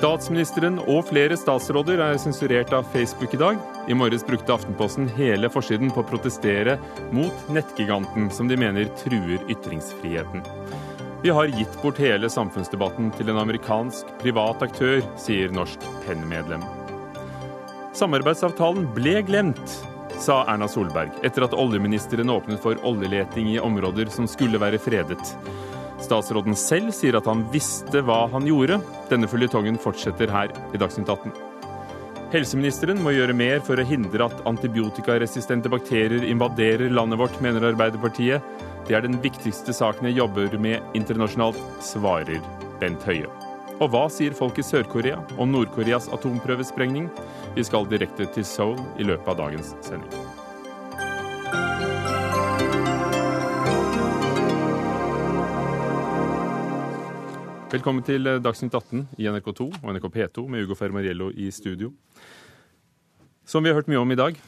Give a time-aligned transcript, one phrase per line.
[0.00, 3.58] Statsministeren og flere statsråder er sensurert av Facebook i dag.
[3.84, 6.78] I morges brukte Aftenposten hele forsiden på å protestere
[7.12, 10.40] mot nettgiganten, som de mener truer ytringsfriheten.
[11.20, 16.64] Vi har gitt bort hele samfunnsdebatten til en amerikansk privat aktør, sier Norsk PEN-medlem.
[17.92, 19.80] Samarbeidsavtalen ble glemt,
[20.16, 25.36] sa Erna Solberg, etter at oljeministeren åpnet for oljeleting i områder som skulle være fredet.
[26.00, 28.80] Statsråden selv sier at han visste hva han gjorde.
[29.10, 31.34] Denne føljetongen fortsetter her i Dagsnytt 18.
[32.30, 38.44] Helseministeren må gjøre mer for å hindre at antibiotikaresistente bakterier invaderer landet vårt, mener Arbeiderpartiet.
[38.86, 42.38] Det er den viktigste saken jeg jobber med internasjonalt, svarer
[42.78, 43.26] Bent Høie.
[43.80, 47.08] Og hva sier folk i Sør-Korea om Nord-Koreas atomprøvesprengning?
[47.56, 50.29] Vi skal direkte til Seoul i løpet av dagens sending.
[57.70, 61.92] Velkommen til Dagsnytt 18 i NRK2 og NRK P2 med Ugo Fermariello i studio.
[63.46, 64.40] Som vi har hørt mye om i dag.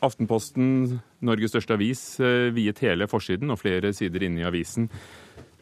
[0.00, 4.88] Aftenposten, Norges største avis, eh, viet hele forsiden og flere sider inne i avisen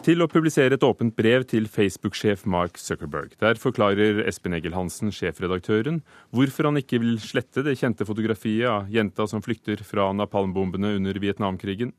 [0.07, 3.35] til å publisere et åpent brev til Facebook-sjef Mark Zuckerberg.
[3.43, 8.87] Der forklarer Espen Egil Hansen, sjefredaktøren, hvorfor han ikke vil slette det kjente fotografiet av
[8.91, 11.93] jenta som flykter fra napalmbombene under Vietnamkrigen.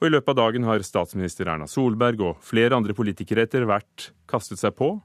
[0.00, 4.10] Og I løpet av dagen har statsminister Erna Solberg og flere andre politikere etter hvert
[4.30, 4.96] kastet seg på,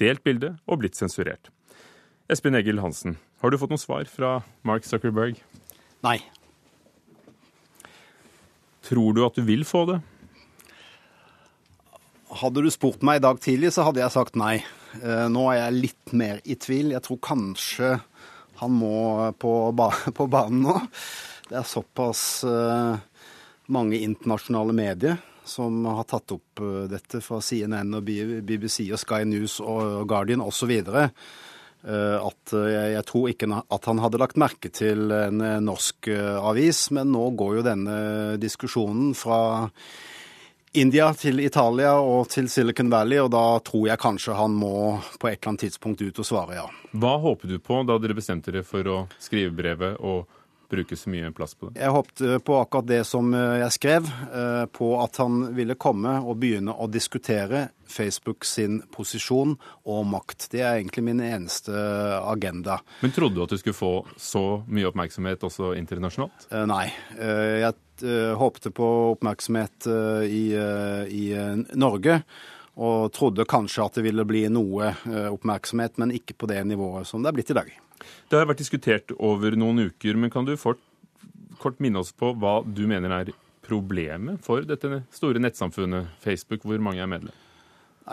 [0.00, 1.52] delt bildet og blitt sensurert.
[2.32, 5.38] Espen Egil Hansen, har du fått noe svar fra Mark Zuckerberg?
[6.02, 6.18] Nei.
[8.82, 10.00] Tror du at du vil få det?
[12.42, 14.56] Hadde du spurt meg i dag tidlig, så hadde jeg sagt nei.
[15.02, 16.94] Eh, nå er jeg litt mer i tvil.
[16.94, 17.92] Jeg tror kanskje
[18.62, 20.78] han må på, ba på banen nå.
[21.50, 22.96] Det er såpass uh,
[23.72, 28.06] mange internasjonale medier som har tatt opp uh, dette fra CNN og
[28.46, 30.70] BBC og Sky News og Guardian osv.
[30.86, 31.08] Uh,
[32.22, 37.10] at jeg, jeg, tror ikke at han hadde lagt merke til en norsk avis, men
[37.10, 37.96] nå går jo denne
[38.38, 39.40] diskusjonen fra
[40.72, 44.74] India til Italia og til Silicon Valley, og da tror jeg kanskje han må
[45.20, 46.68] på et eller annet tidspunkt ut og svare ja.
[46.96, 50.30] Hva håpet du på da dere bestemte dere for å skrive brevet og
[50.72, 51.80] bruke så mye plass på det?
[51.80, 56.16] Jeg håpte på akkurat det som eh, jeg skrev, eh, på at han ville komme
[56.22, 59.54] og begynne å diskutere Facebook sin posisjon
[59.92, 60.48] og makt.
[60.54, 61.76] Det er egentlig min eneste
[62.22, 62.80] agenda.
[63.02, 66.48] Men trodde du at du skulle få så mye oppmerksomhet også internasjonalt?
[66.50, 66.86] Eh, nei.
[67.12, 67.76] Jeg
[68.40, 69.86] håpte på oppmerksomhet
[70.26, 70.42] i,
[71.06, 71.24] i
[71.78, 72.16] Norge
[72.82, 74.88] og trodde kanskje at det ville bli noe
[75.30, 77.70] oppmerksomhet, men ikke på det nivået som det er blitt i dag.
[78.30, 80.82] Det har vært diskutert over noen uker, men kan du fort,
[81.62, 83.32] kort minne oss på hva du mener er
[83.62, 87.34] problemet for dette store nettsamfunnet Facebook, hvor mange er medlem?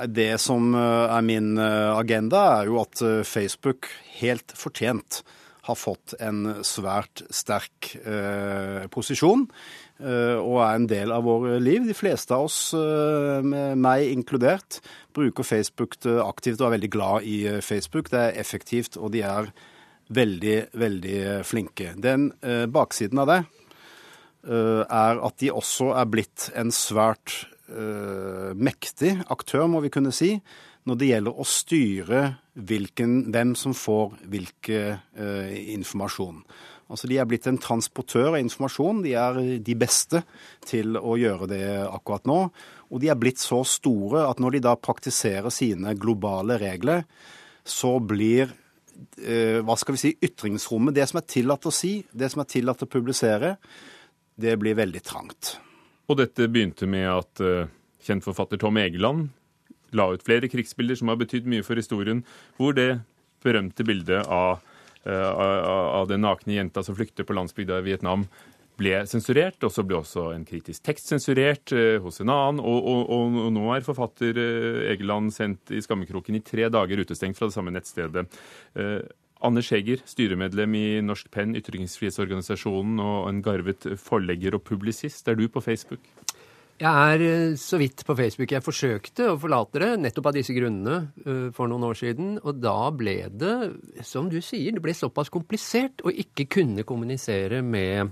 [0.06, 3.90] Det som eh, er min eh, agenda, er jo at eh, Facebook
[4.20, 5.24] helt fortjent
[5.70, 9.46] har fått en svært sterk eh, posisjon
[10.02, 11.86] eh, og er en del av våre liv.
[11.88, 14.80] De fleste av oss, eh, meg inkludert,
[15.16, 18.10] bruker Facebook aktivt og er veldig glad i Facebook.
[18.14, 19.52] Det er effektivt, og de er
[20.10, 21.94] veldig, veldig flinke.
[21.98, 23.40] Den eh, baksiden av det
[24.48, 30.14] eh, er at de også er blitt en svært eh, mektig aktør, må vi kunne
[30.16, 30.36] si,
[30.90, 32.24] når det gjelder å styre
[32.60, 34.98] hvilken, hvem som får hvilken
[35.76, 36.40] informasjon.
[36.90, 39.04] Altså De er blitt en transportør av informasjon.
[39.04, 40.24] De er de beste
[40.66, 42.40] til å gjøre det akkurat nå.
[42.90, 47.06] Og de er blitt så store at når de da praktiserer sine globale regler,
[47.68, 48.59] så blir Eh,
[49.66, 52.84] hva skal vi si, ytringsrommet, det som er tillatt å si, det som er tillatt
[52.84, 53.54] å publisere,
[54.40, 55.54] det blir veldig trangt.
[56.10, 57.70] Og dette begynte med at uh,
[58.04, 59.30] kjent forfatter Tom Egeland
[59.96, 62.24] la ut flere krigsbilder som har betydd mye for historien,
[62.58, 63.02] hvor det
[63.44, 64.60] berømte bildet av,
[65.08, 68.28] av, av, den nakne jenta som flykter på landsbygda i Vietnam,
[68.80, 72.62] ble sensurert, og så ble også en kritisk tekst sensurert eh, hos en annen.
[72.64, 77.40] Og, og, og, nå er forfatter eh, Egeland sendt i skammekroken i tre dager utestengt
[77.40, 78.28] fra det samme nettstedet.
[78.80, 79.02] Eh,
[79.40, 85.30] Skjeger, Heger, styremedlem i Norsk Penn, ytringsfrihetsorganisasjonen, og en garvet forlegger og publisist.
[85.32, 86.04] Er du på Facebook?
[86.80, 88.52] Jeg er så vidt på Facebook.
[88.52, 92.36] Jeg forsøkte å forlate det nettopp av disse grunnene for noen år siden.
[92.44, 93.56] Og da ble det,
[94.08, 98.12] som du sier, det ble såpass komplisert å ikke kunne kommunisere med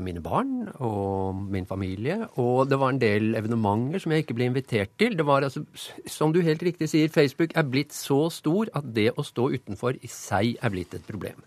[0.00, 2.14] mine barn og min familie.
[2.40, 5.16] Og det var en del evenementer som jeg ikke ble invitert til.
[5.18, 5.64] Det var altså,
[6.08, 9.98] som du helt riktig sier, Facebook er blitt så stor at det å stå utenfor
[10.00, 11.42] i seg er blitt et problem.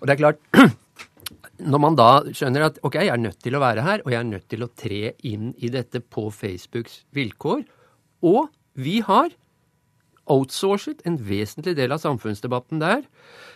[0.00, 0.42] Og det er klart,
[1.72, 4.20] når man da skjønner at ok, jeg er nødt til å være her, og jeg
[4.20, 7.64] er nødt til å tre inn i dette på Facebooks vilkår,
[8.24, 9.34] og vi har
[10.30, 13.04] outsourcet en vesentlig del av samfunnsdebatten der,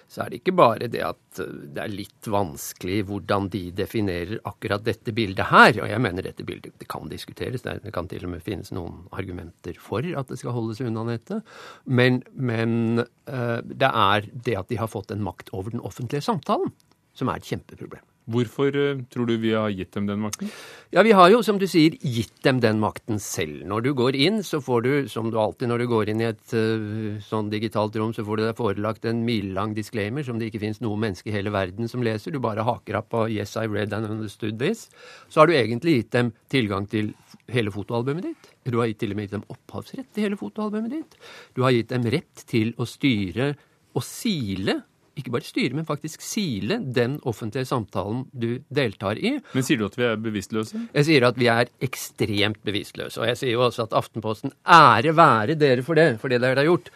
[0.09, 4.41] så er det ikke bare det at eh, det er litt vanskelig hvordan de definerer
[4.49, 5.75] akkurat dette bildet her.
[5.83, 7.67] Og jeg mener dette bildet det kan diskuteres.
[7.67, 11.45] Det kan til og med finnes noen argumenter for at det skal holdes unna nettet.
[11.85, 16.25] Men, men uh, det er det at de har fått en makt over den offentlige
[16.25, 16.73] samtalen,
[17.13, 18.05] som er et kjempeproblem.
[18.29, 20.51] Hvorfor uh, tror du vi har gitt dem den makten?
[20.93, 23.63] Ja, Vi har jo, som du sier, gitt dem den makten selv.
[23.69, 26.29] Når du går inn, så får du, som du alltid når du går inn i
[26.29, 30.51] et uh, sånn digitalt rom, så får du deg forelagt en milelang disclaimer som det
[30.51, 32.35] ikke finnes noe menneske i hele verden som leser.
[32.35, 34.89] Du bare haker opp på 'Yes, I read and understood this'.
[35.29, 37.15] Så har du egentlig gitt dem tilgang til
[37.49, 38.53] hele fotoalbumet ditt.
[38.69, 41.17] Du har til og med gitt dem opphavsrett til hele fotoalbumet ditt.
[41.57, 43.55] Du har gitt dem rett til å styre
[43.97, 44.83] og sile
[45.19, 49.37] ikke bare styre, men faktisk sile den offentlige samtalen du deltar i.
[49.55, 50.85] Men sier du at vi er bevisstløse?
[50.95, 53.21] Jeg sier at vi er ekstremt bevisstløse.
[53.23, 56.63] Og jeg sier jo også at Aftenposten ære være dere for det, for det dere
[56.63, 56.93] har gjort.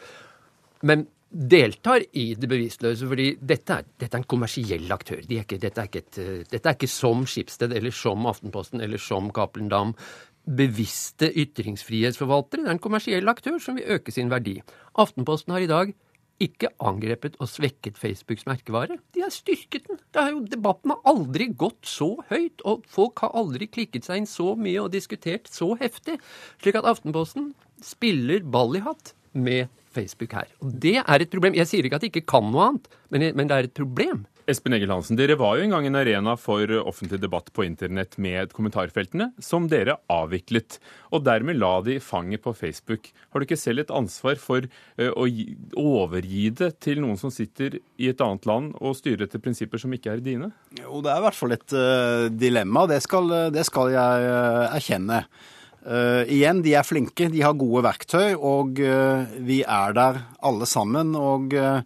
[0.86, 5.22] Men deltar i det bevisstløse, fordi dette er, dette er en kommersiell aktør.
[5.24, 6.20] De er ikke, dette, er ikke et,
[6.50, 9.96] dette, er ikke som Skipsted eller som Aftenposten eller som Cappelen Dam
[10.42, 12.64] bevisste ytringsfrihetsforvaltere.
[12.64, 14.58] Det er en kommersiell aktør som vil øke sin verdi.
[14.98, 15.94] Aftenposten har i dag
[16.42, 18.98] ikke angrepet og svekket Facebooks merkevare.
[19.14, 20.00] De har styrket den.
[20.32, 24.52] Jo, debatten har aldri gått så høyt, og folk har aldri klikket seg inn så
[24.58, 26.18] mye og diskutert så heftig.
[26.62, 27.52] Slik at Aftenposten
[27.82, 30.50] spiller ball i hatt med Facebook her.
[30.64, 31.56] Og det er et problem.
[31.56, 34.24] Jeg sier ikke at de ikke kan noe annet, men, men det er et problem.
[34.50, 38.16] Espen Egil Hansen, dere var jo en gang en arena for offentlig debatt på internett
[38.22, 40.80] med kommentarfeltene, som dere avviklet.
[41.14, 43.12] Og dermed la de fanget på Facebook.
[43.30, 45.28] Har du ikke selv et ansvar for uh, å
[45.78, 49.94] overgi det til noen som sitter i et annet land og styrer etter prinsipper som
[49.94, 50.50] ikke er dine?
[50.80, 52.88] Jo, det er i hvert fall et uh, dilemma.
[52.90, 54.30] Det skal, det skal jeg
[54.72, 55.24] erkjenne.
[55.82, 60.66] Uh, igjen, de er flinke, de har gode verktøy, og uh, vi er der alle
[60.70, 61.14] sammen.
[61.18, 61.82] Og uh,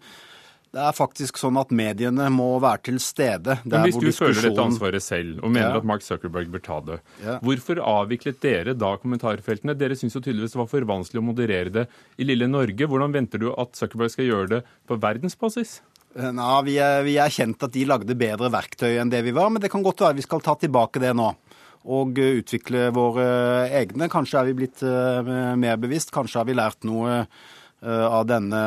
[0.77, 3.57] det er faktisk sånn at mediene må være til stede.
[3.65, 5.81] Men Hvis du føler dette ansvaret selv og mener ja.
[5.81, 7.39] at Mark Zuckerberg bør ta det, ja.
[7.45, 9.77] hvorfor avviklet dere da kommentarfeltene?
[9.79, 11.87] Dere syns jo tydeligvis det var for vanskelig å moderere det
[12.21, 12.91] i lille Norge.
[12.93, 15.79] Hvordan venter du at Zuckerberg skal gjøre det på verdensbasis?
[16.17, 19.51] Nei, vi er, vi er kjent at de lagde bedre verktøy enn det vi var,
[19.53, 21.33] men det kan godt være vi skal ta tilbake det nå
[21.87, 23.27] og utvikle våre
[23.79, 24.09] egne.
[24.11, 27.27] Kanskje er vi blitt mer bevisst, kanskje har vi lært noe Eh,
[27.85, 28.61] av denne,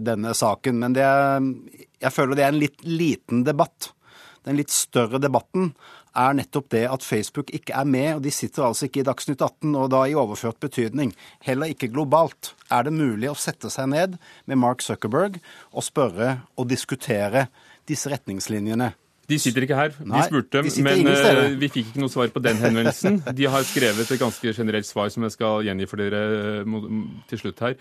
[0.00, 0.78] denne saken.
[0.80, 1.44] Men er,
[2.00, 3.92] jeg føler det er en litt liten debatt.
[4.46, 5.72] Den litt større debatten
[6.18, 9.42] er nettopp det at Facebook ikke er med, og de sitter altså ikke i Dagsnytt
[9.44, 11.12] 18, og da i overført betydning.
[11.44, 12.54] Heller ikke globalt.
[12.72, 14.16] Er det mulig å sette seg ned
[14.48, 15.38] med Mark Zuckerberg
[15.70, 17.46] og spørre og diskutere
[17.88, 18.92] disse retningslinjene?
[19.28, 19.92] De sitter ikke her.
[19.92, 23.20] De spurte, de men uh, vi fikk ikke noe svar på den henvendelsen.
[23.36, 26.78] De har skrevet et ganske generelt svar som jeg skal gjengi for dere uh,
[27.28, 27.76] til slutt her.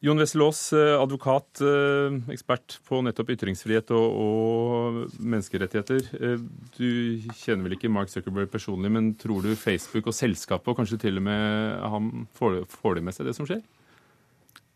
[0.00, 6.04] Jon Wessel-Aas, eh, advokat, eh, ekspert på nettopp ytringsfrihet og, og, menneskerettigheter.
[6.14, 6.44] Eh,
[6.76, 6.90] du
[7.34, 11.18] kjenner vel ikke Mark Zuckerberg personlig, men tror du Facebook og selskapet, og kanskje til
[11.18, 13.64] og med ham får, får det med seg det som skjer?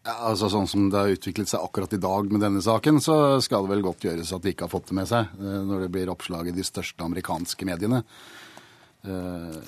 [0.03, 3.39] Ja, altså Sånn som det har utviklet seg akkurat i dag med denne saken, så
[3.47, 5.93] skal det vel godt gjøres at de ikke har fått det med seg, når det
[5.95, 8.03] blir oppslag i de største amerikanske mediene.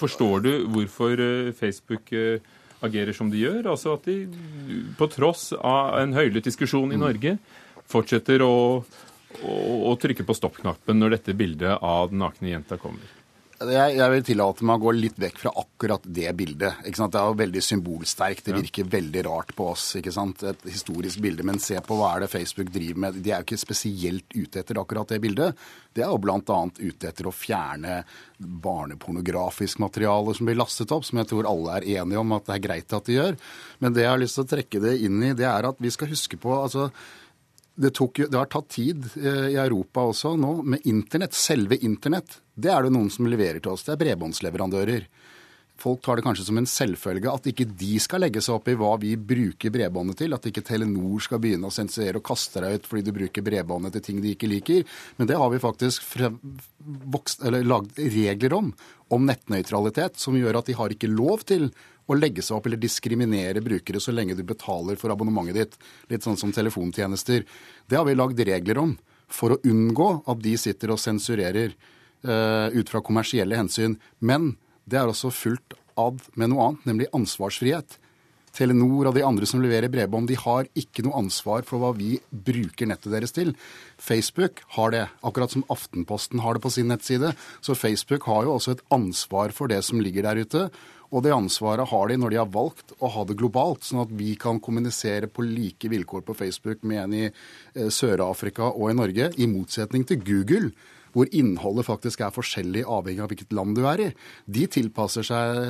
[0.02, 1.22] Forstår du hvorfor
[1.54, 2.10] Facebook
[2.84, 3.70] agerer som de gjør.
[3.70, 4.24] Altså at de,
[4.98, 7.36] på tross av en høylytt diskusjon i Norge,
[7.90, 8.54] fortsetter å,
[9.42, 9.58] å,
[9.90, 13.23] å trykke på stoppknappen når dette bildet av den nakne jenta kommer.
[13.54, 16.80] Jeg, jeg, vil tillate meg å gå litt vekk fra akkurat det bildet.
[16.82, 18.48] Det er jo veldig symbolsterkt.
[18.48, 19.84] Det virker veldig rart på oss.
[20.00, 20.42] ikke sant?
[20.50, 21.46] Et historisk bilde.
[21.46, 23.20] Men se på hva er det Facebook driver med.
[23.22, 25.62] De er jo ikke spesielt ute etter akkurat det bildet.
[25.94, 26.60] Det er jo bl.a.
[26.80, 28.00] ute etter å fjerne
[28.42, 32.56] barnepornografisk materiale som blir lastet opp, som jeg tror alle er enige om at det
[32.58, 33.38] er greit at de gjør.
[33.78, 35.94] Men det jeg har lyst til å trekke det inn i, det er at vi
[35.94, 36.90] skal huske på altså
[37.74, 41.34] det, tok, det, har tatt tid eh, i Europa også nå med internett.
[41.38, 42.40] Selve internett.
[42.54, 43.84] Det er det noen som leverer til oss.
[43.86, 45.08] Det er bredbåndsleverandører.
[45.74, 48.76] Folk tar det kanskje som en selvfølge at ikke de skal legge seg opp i
[48.78, 50.36] hva vi bruker bredbåndet til.
[50.36, 53.96] At ikke Telenor skal begynne å sensurere og kaste deg ut fordi du bruker bredbåndet
[53.96, 54.84] til ting de ikke liker.
[55.18, 56.14] Men det har vi faktisk
[57.66, 58.70] lagd regler om.
[59.14, 61.66] Om nettnøytralitet, som gjør at de har ikke lov til
[62.06, 65.76] å legge seg opp eller diskriminere brukere så lenge du betaler for abonnementet ditt.
[66.12, 67.42] Litt sånn som telefontjenester.
[67.90, 68.94] Det har vi lagd regler om
[69.26, 71.74] for å unngå at de sitter og sensurerer
[72.24, 73.98] ut fra kommersielle hensyn.
[74.20, 74.54] Men
[74.88, 77.98] det er også fullt ad med noe annet, nemlig ansvarsfrihet.
[78.54, 82.14] Telenor og de andre som leverer bredbånd, de har ikke noe ansvar for hva vi
[82.30, 83.50] bruker nettet deres til.
[83.98, 87.32] Facebook har det, akkurat som Aftenposten har det på sin nettside.
[87.64, 90.68] Så Facebook har jo også et ansvar for det som ligger der ute.
[91.14, 94.14] Og det ansvaret har de når de har valgt å ha det globalt, sånn at
[94.14, 98.98] vi kan kommunisere på like vilkår på Facebook med en i eh, Sør-Afrika og i
[98.98, 100.72] Norge, i motsetning til Google
[101.14, 104.10] hvor innholdet faktisk er forskjellig avhengig av hvilket land du er i.
[104.44, 105.62] De tilpasser seg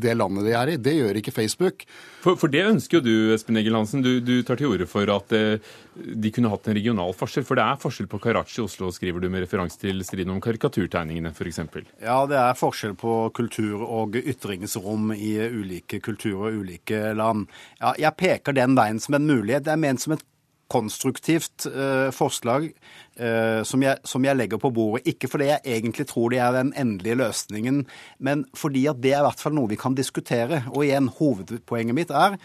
[0.00, 0.78] det landet de er i.
[0.80, 1.84] Det gjør ikke Facebook.
[2.24, 4.04] For, for det ønsker jo du, Espen Egil Hansen.
[4.04, 5.60] Du, du tar til orde for at eh,
[5.94, 7.46] de kunne hatt en regional forskjell.
[7.48, 10.42] For det er forskjell på Karachi og Oslo, skriver du med referanse til striden om
[10.44, 11.62] karikaturtegningene f.eks.
[12.00, 17.46] Ja, det er forskjell på kultur og ytringsrom i ulike kulturer og ulike land.
[17.80, 19.66] Ja, jeg peker den veien som en mulighet.
[19.66, 20.24] Det er ment som et
[20.70, 25.04] konstruktivt eh, forslag eh, som, jeg, som, jeg, legger på bordet.
[25.10, 27.84] Ikke fordi jeg egentlig tror det er den endelige løsningen,
[28.18, 30.64] men fordi at det er i hvert fall noe vi kan diskutere.
[30.72, 32.38] Og igjen, hovedpoenget mitt er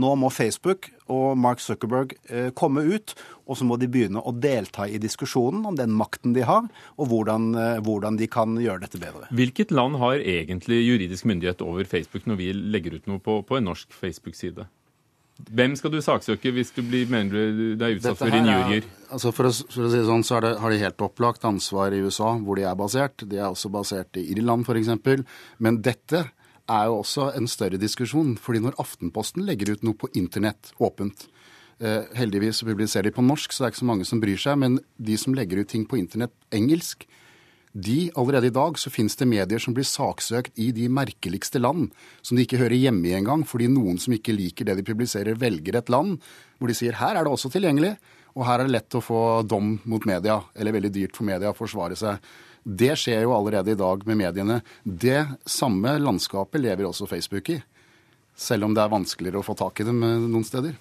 [0.00, 3.14] nå må Facebook og Mark Zuckerberg eh, komme ut,
[3.50, 7.10] og så må de begynne å delta i diskusjonen om den makten de har, og
[7.10, 9.28] hvordan, eh, hvordan, de kan gjøre dette bedre.
[9.34, 13.58] Hvilket land har egentlig juridisk myndighet over Facebook når vi legger ut noe på, på
[13.58, 14.68] en norsk Facebook-side?
[15.48, 18.88] Hvem skal du saksøke hvis du blir, mener du er utsatt for injurier?
[19.10, 21.94] Altså for, å, for å si det sånn, så det, har de helt opplagt ansvar
[21.96, 23.24] i USA, hvor de er basert.
[23.26, 24.92] De er også basert i Irland f.eks.
[25.58, 26.26] Men dette
[26.70, 28.36] er jo også en større diskusjon.
[28.38, 31.26] fordi når Aftenposten legger ut noe på internett åpent
[31.80, 34.60] eh, Heldigvis publiserer de på norsk, så det er ikke så mange som bryr seg.
[34.62, 37.08] Men de som legger ut ting på internett engelsk,
[37.72, 41.92] de, Allerede i dag så finnes det medier som blir saksøkt i de merkeligste land,
[42.22, 45.38] som de ikke hører hjemme i engang, fordi noen som ikke liker det de publiserer,
[45.38, 46.18] velger et land
[46.58, 47.94] hvor de sier her er det også tilgjengelig,
[48.34, 51.54] og her er det lett å få dom mot media, eller veldig dyrt for media
[51.54, 52.18] å forsvare seg.
[52.60, 54.60] Det skjer jo allerede i dag med mediene.
[54.84, 57.58] Det samme landskapet lever også Facebook i,
[58.36, 60.76] selv om det er vanskeligere å få tak i dem eh, noen steder.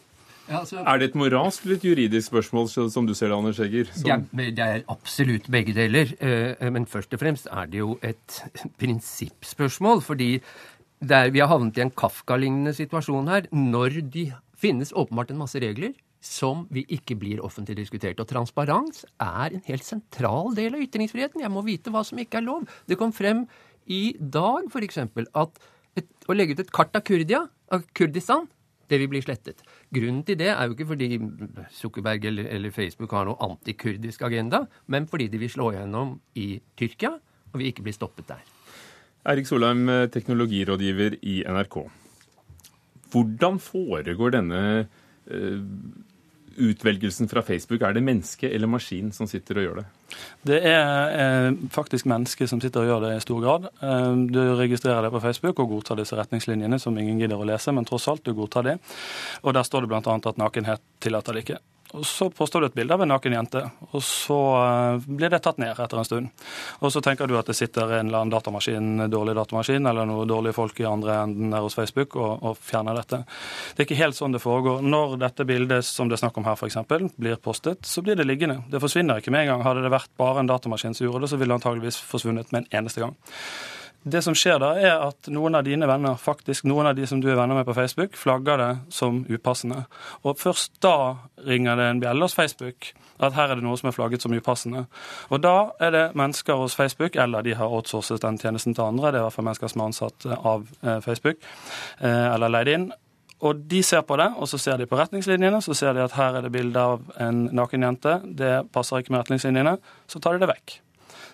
[0.49, 3.59] Ja, altså, er det et moralsk eller et juridisk spørsmål, som du ser det, Anders
[3.61, 3.91] Egger?
[3.93, 4.09] Som...
[4.09, 6.11] Ja, det er absolutt begge deler.
[6.17, 8.41] Eh, men først og fremst er det jo et
[8.81, 10.01] prinsippspørsmål.
[10.01, 10.31] Fordi
[10.99, 13.49] der vi har havnet i en Kafka-lignende situasjon her.
[13.53, 18.19] Når de finnes åpenbart en masse regler som vi ikke blir offentlig diskutert.
[18.19, 21.45] Og transparens er en helt sentral del av ytringsfriheten.
[21.45, 22.65] Jeg må vite hva som ikke er lov.
[22.89, 23.45] Det kom frem
[23.87, 24.99] i dag f.eks.
[24.99, 25.61] at
[25.97, 28.49] et, å legge ut et kart av Kurdia, av Kurdistan
[28.89, 29.61] det vil bli slettet.
[29.93, 31.19] Grunnen til det er jo ikke fordi
[31.77, 36.55] Zuckerberg eller, eller Facebook har noe antikurdisk agenda, men fordi de vil slå gjennom i
[36.79, 37.13] Tyrkia
[37.51, 38.41] og vil ikke bli stoppet der.
[39.29, 41.81] Erik Solheim, teknologirådgiver i NRK.
[43.11, 45.59] Hvordan foregår denne uh,
[46.59, 47.81] utvelgelsen fra Facebook?
[47.81, 49.85] Er det menneske eller maskin som sitter og gjør det?
[50.51, 53.69] Det er eh, faktisk mennesker som sitter og gjør det i stor grad.
[53.81, 57.73] Eh, du registrerer det på Facebook og godtar disse retningslinjene som ingen gidder å lese,
[57.75, 58.77] men tross alt, du godtar det.
[59.43, 60.19] Og der står det bl.a.
[60.19, 61.61] at nakenhet tillater det ikke.
[61.97, 65.39] Og Så påstår du et bilde av en naken jente, og så uh, blir det
[65.41, 66.43] tatt ned etter en stund.
[66.85, 70.29] Og så tenker du at det sitter en eller annen datamaskin, dårlig datamaskin eller noen
[70.29, 73.23] dårlige folk i andre enden der hos Facebook og, og, fjerner dette.
[73.73, 74.85] Det er ikke helt sånn det foregår.
[74.85, 76.77] Når dette bildet som det er snakk om her f.eks.
[77.17, 78.61] blir postet, så blir det liggende.
[78.69, 79.65] Det forsvinner ikke med en gang.
[79.65, 82.67] Hadde det vært bare en datamaskin som gjorde det, så ville det antageligvis forsvunnet med
[82.67, 83.17] en eneste gang.
[84.03, 87.19] Det som skjer da, er at noen av dine venner, faktisk noen av de som
[87.19, 89.83] du er venner med på Facebook, flagger det som upassende.
[90.23, 90.95] Og først da
[91.47, 94.33] ringer det en bjelle hos Facebook at her er det noe som er flagget som
[94.33, 94.85] upassende.
[95.27, 99.11] Og da er det mennesker hos Facebook, eller de har outsourcet den tjenesten til andre,
[99.11, 101.43] det er i hvert fall mennesker som er ansatt av eh, Facebook,
[101.99, 102.89] eh, eller leid inn.
[103.43, 106.15] Og de ser på det, og så ser de på retningslinjene, så ser de at
[106.15, 108.19] her er det bilde av en naken jente.
[108.23, 109.77] Det passer ikke med retningslinjene.
[110.11, 110.79] Så tar de det vekk.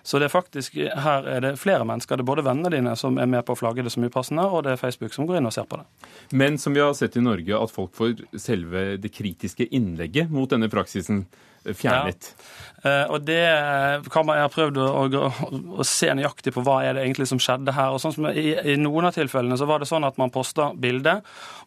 [0.06, 2.20] Så det er faktisk, her er det flere mennesker.
[2.20, 4.62] Det er både vennene dine som er med på å flagge det som upassende, og
[4.68, 6.12] det er Facebook som går inn og ser på det.
[6.38, 10.52] Men som vi har sett i Norge, at folk får selve det kritiske innlegget mot
[10.52, 11.26] denne praksisen
[11.74, 12.32] fjernet.
[12.36, 12.66] Ja.
[12.86, 13.42] Uh, og det
[14.14, 15.30] kan man, Jeg har prøvd å, å,
[15.80, 17.96] å, se nøyaktig på hva er det egentlig som skjedde her.
[17.96, 20.70] og sånn som i, i, noen av tilfellene så var det sånn at man posta
[20.78, 21.16] bilde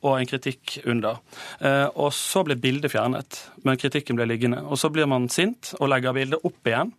[0.06, 1.18] og en kritikk under.
[1.58, 4.62] Uh, og så ble bildet fjernet, men kritikken ble liggende.
[4.62, 6.94] Og så blir man sint og legger bildet opp igjen.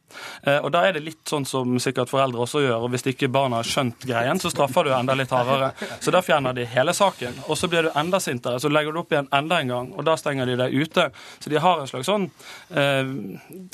[0.49, 2.87] Og da er det litt sånn som sikkert foreldre også gjør.
[2.87, 5.69] og Hvis ikke barna har skjønt greien, så straffer du enda litt hardere.
[6.01, 7.43] Så da fjerner de hele saken.
[7.45, 10.07] Og så blir du enda sintere, så legger du opp igjen enda en gang, og
[10.09, 11.05] da stenger de deg ute.
[11.37, 12.25] Så de har en slags sånn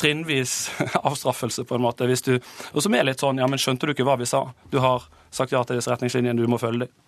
[0.01, 0.57] trinnvis
[1.07, 2.07] avstraffelse, på en måte.
[2.09, 2.35] Hvis du,
[2.73, 4.47] og som er litt sånn ja, men skjønte du ikke hva vi sa?
[4.71, 7.01] Du har sagt ja til disse retningslinjene, du må følge dem.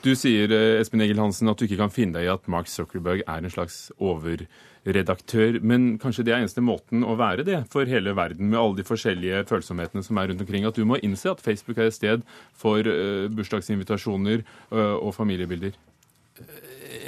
[0.00, 2.70] Du sier eh, Espen Egil Hansen, at du ikke kan finne deg i at Mark
[2.72, 5.58] Zuckerberg er en slags overredaktør.
[5.60, 8.88] Men kanskje det er eneste måten å være det for hele verden, med alle de
[8.88, 10.64] forskjellige følsomhetene som er rundt omkring.
[10.64, 12.24] At du må innse at Facebook er et sted
[12.56, 15.76] for uh, bursdagsinvitasjoner og familiebilder.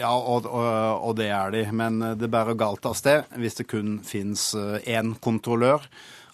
[0.02, 0.66] Ja, og, og,
[0.98, 1.62] og, det er de.
[1.70, 5.86] Men det bærer galt av sted hvis det kun fins én kontrollør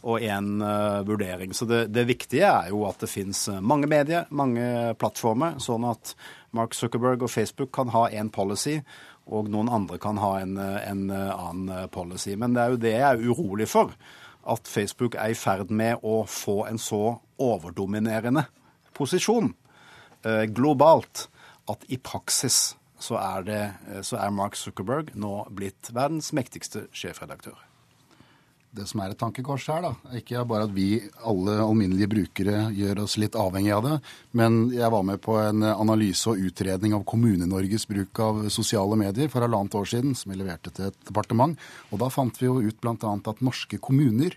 [0.08, 1.52] og én uh, vurdering.
[1.52, 6.14] Så det, det, viktige er jo at det fins mange medier, mange plattformer, sånn at
[6.56, 8.78] Mark Zuckerberg og Facebook kan ha én policy,
[9.28, 12.36] og noen andre kan ha en, en, annen policy.
[12.40, 13.92] Men det er jo det jeg er urolig for.
[14.48, 18.46] At Facebook er i ferd med å få en så overdominerende
[18.96, 19.52] posisjon
[20.24, 21.28] eh, globalt
[21.68, 23.62] at i praksis så er, det,
[24.06, 27.56] så er Mark Zuckerberg nå blitt verdens mektigste sjefredaktør.
[28.78, 33.00] Det som er et tankekors her, da, ikke bare at vi alle alminnelige brukere gjør
[33.06, 33.94] oss litt avhengig av det,
[34.36, 39.32] men jeg var med på en analyse og utredning av Kommune-Norges bruk av sosiale medier
[39.32, 41.56] for halvannet år siden, som vi leverte til et departement.
[41.88, 43.14] Og da fant vi jo ut bl.a.
[43.16, 44.36] at norske kommuner,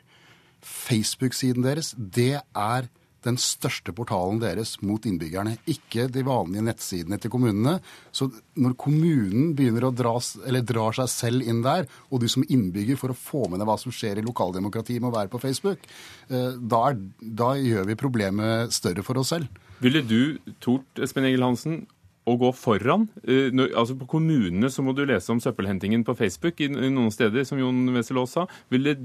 [0.61, 2.87] Facebook-siden deres, det er
[3.25, 7.77] den største portalen deres mot innbyggerne, ikke de vanlige nettsidene til kommunene.
[8.15, 10.15] Så når kommunen begynner å dra,
[10.47, 13.69] eller drar seg selv inn der, og du som innbygger for å få med deg
[13.69, 15.85] hva som skjer i lokaldemokratiet må være på Facebook,
[16.29, 19.61] eh, da, er, da gjør vi problemet større for oss selv.
[19.81, 21.81] Ville du tort, Espen Egil Hansen,
[22.29, 23.07] å gå foran.
[23.25, 27.45] Eh, altså På kommunene så må du lese om søppelhentingen på Facebook i, noen steder,
[27.47, 28.47] som Jon Wessel sa.
[28.73, 28.97] Ville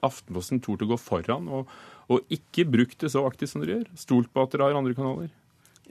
[0.00, 1.68] Aftenposten tort å gå foran og,
[2.10, 3.92] og ikke brukt det så aktivt som dere gjør?
[3.98, 5.30] Stolt på at dere har andre kanaler?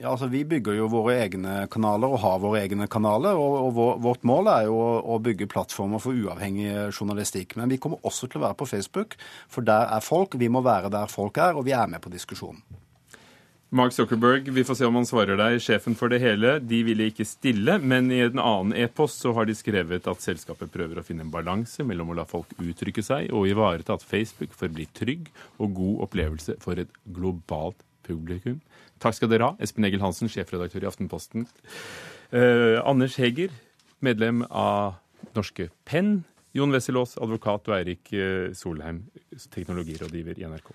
[0.00, 3.36] Ja, altså Vi bygger jo våre egne kanaler og har våre egne kanaler.
[3.36, 7.56] og, og Vårt mål er jo å bygge plattformer for uavhengig journalistikk.
[7.60, 10.38] Men vi kommer også til å være på Facebook, for der er folk.
[10.40, 12.64] Vi må være der folk er, og vi er med på diskusjonen.
[13.72, 16.56] Mark Zuckerberg, vi får se om han svarer deg, sjefen for det hele.
[16.58, 20.72] De ville ikke stille, men i en annen e-post så har de skrevet at selskapet
[20.74, 24.58] prøver å finne en balanse mellom å la folk uttrykke seg og ivareta at Facebook
[24.58, 25.30] forblir trygg
[25.62, 27.78] og god opplevelse for et globalt
[28.10, 28.58] publikum.
[28.98, 31.46] Takk skal dere ha, Espen Egil Hansen, sjefredaktør i Aftenposten.
[32.34, 33.54] Eh, Anders Heger,
[34.02, 34.98] medlem av
[35.38, 36.24] Norske Penn.
[36.58, 39.04] Jon Wesselås, advokat, og Eirik eh, Solheim,
[39.54, 40.74] teknologirådgiver i NRK.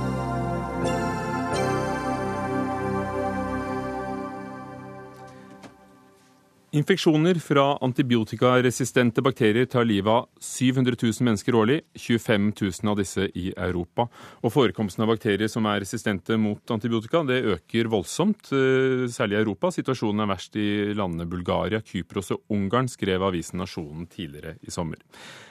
[6.71, 13.25] Infeksjoner fra antibiotikaresistente bakterier tar livet av 700 000 mennesker årlig, 25 000 av disse
[13.35, 14.05] i Europa.
[14.39, 19.41] Og Forekomsten av bakterier som er resistente mot antibiotika, det øker voldsomt, eh, særlig i
[19.41, 19.67] Europa.
[19.75, 25.03] Situasjonen er verst i landene Bulgaria, Kypros og Ungarn, skrev avisen Nasjonen tidligere i sommer.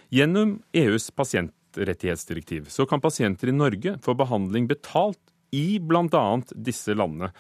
[0.09, 5.21] Gjennom EUs pasientrettighetsdirektiv så kan pasienter i Norge få behandling betalt
[5.53, 6.41] i bl.a.
[6.55, 7.35] disse landene.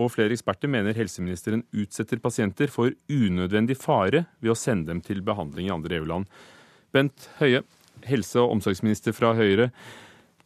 [0.00, 5.20] Og flere eksperter mener helseministeren utsetter pasienter for unødvendig fare ved å sende dem til
[5.24, 6.30] behandling i andre EU-land.
[6.92, 7.62] Bent Høie,
[8.08, 9.70] helse- og omsorgsminister fra Høyre.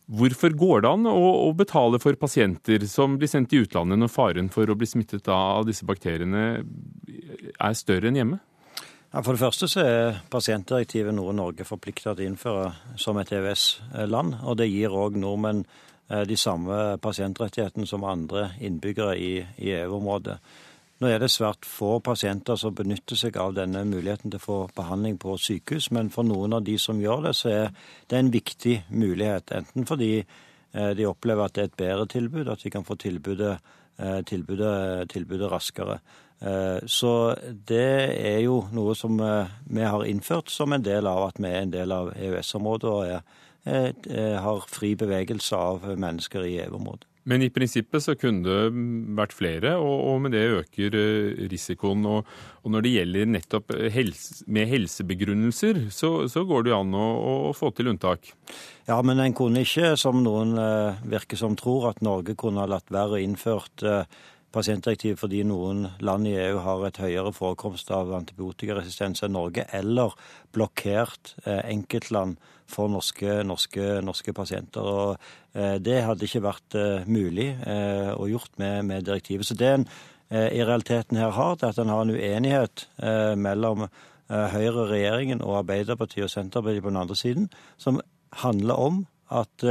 [0.07, 4.51] Hvorfor går det an å, betale for pasienter som blir sendt i utlandet når faren
[4.55, 8.39] for å bli smittet av disse bakteriene er større enn hjemme?
[9.11, 13.33] Ja, for det første så er pasientdirektivet noe Norge forplikter til å innføre som et
[13.35, 14.43] EØS-land.
[14.45, 15.65] Og det gir òg nordmenn
[16.07, 20.37] de samme pasientrettighetene som andre innbyggere i, i EU-området.
[20.97, 24.59] Nå er det svært få pasienter som benytter seg av denne muligheten til å få
[24.79, 27.67] behandling på sykehus, men for noen av de som gjør det, så er
[28.09, 29.53] det en viktig mulighet.
[29.59, 32.97] Enten fordi eh, de opplever at det er et bedre tilbud, at de kan få
[33.03, 33.59] tilbudet,
[34.01, 36.01] eh, tilbudet, tilbudet raskere.
[36.85, 37.11] Så
[37.65, 41.63] det er jo noe som vi har innført som en del av at vi er
[41.63, 47.09] en del av EØS-området og er Eh, eh, har fri bevegelse av mennesker i EU-området.
[47.27, 48.85] Men i prinsippet så kunne det
[49.19, 52.05] vært flere, og, med det øker eh, risikoen.
[52.07, 52.29] Og,
[52.63, 57.09] og, når det gjelder nettopp helse, med helsebegrunnelser, så, så, går det jo an å,
[57.49, 58.31] å, få til unntak.
[58.87, 60.55] Ja, men en kunne ikke, som noen
[61.11, 63.83] virker som tror, at Norge kunne ha latt være å innført
[64.55, 70.15] pasientdirektiv fordi noen land i EU har et høyere forekomst av antibiotikaresistens enn Norge, eller
[70.55, 72.39] blokkert enkeltland
[72.71, 74.83] for norske, norske, norske pasienter.
[74.83, 75.17] Og
[75.55, 79.47] eh, Det hadde ikke vært eh, mulig eh, å gjort med, med direktivet.
[79.47, 79.89] Så det en
[80.27, 82.83] i realiteten her har, er at en har en uenighet
[83.39, 83.85] mellom
[84.27, 87.45] Høyre, regjeringen og Arbeiderpartiet og Senterpartiet på den andre siden,
[87.79, 88.01] som
[88.43, 88.97] handler om
[89.31, 89.63] at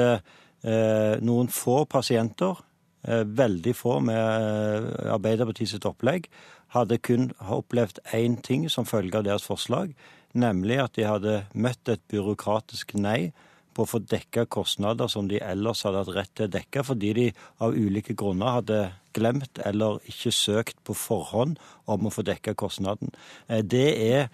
[1.28, 2.64] noen få pasienter,
[3.08, 6.30] veldig få med Arbeiderpartiet sitt opplegg,
[6.76, 9.94] hadde kun opplevd én ting som følge av deres forslag,
[10.36, 13.32] nemlig at de hadde møtt et byråkratisk nei
[13.76, 17.12] på å få dekka kostnader som de ellers hadde hatt rett til å dekke, fordi
[17.18, 17.28] de
[17.64, 18.82] av ulike grunner hadde
[19.16, 21.60] glemt eller ikke søkt på forhånd
[21.92, 23.12] om å få dekka kostnaden.
[23.48, 24.30] Eh, det er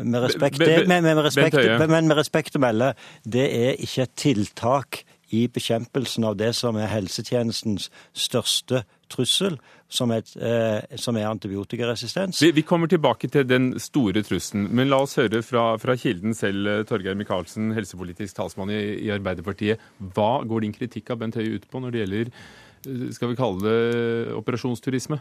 [0.00, 1.58] med respekt, det, men, med respekt,
[1.90, 2.92] men med respekt å melde,
[3.26, 9.58] det er ikke et tiltak i bekjempelsen av det som er helsetjenestens største trussel,
[9.90, 12.40] som er, eh, som er antibiotikaresistens.
[12.42, 16.34] Vi, vi kommer tilbake til den store trusselen, men la oss høre fra, fra kilden
[16.34, 19.82] selv, eh, Torgeir Micaelsen, helsepolitisk talsmann i, i Arbeiderpartiet.
[20.14, 23.40] Hva går din kritikk av Bent Høie ut på når det gjelder eh, skal vi
[23.40, 25.20] kalle det operasjonsturisme?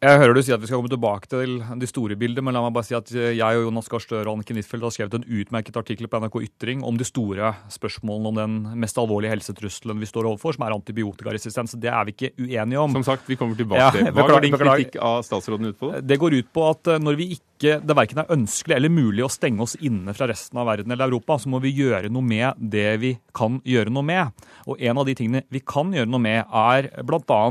[0.00, 2.62] Jeg hører du si at vi skal komme tilbake til de store bildene, men la
[2.64, 5.26] meg bare si at jeg og Jonas Gahr Støre og Anniken Huitfeldt har skrevet en
[5.28, 10.08] utmerket artikkel på NRK Ytring om de store spørsmålene om den mest alvorlige helsetrusselen vi
[10.08, 11.76] står overfor, som er antibiotikaresistens.
[11.76, 12.96] Det er vi ikke uenige om.
[12.96, 15.80] Som sagt, vi kommer tilbake Ja, til Hva beklager, går din kritikk av statsråden ut
[15.84, 15.92] på?
[16.00, 19.28] Det går ut på at eh, når vi ikke, det verken er ønskelig eller mulig
[19.28, 22.24] å stenge oss inne fra resten av verden eller Europa, så må vi gjøre noe
[22.24, 24.46] med det vi kan gjøre noe med.
[24.64, 27.42] Og en av de tingene vi kan gjøre noe med, er bl.a.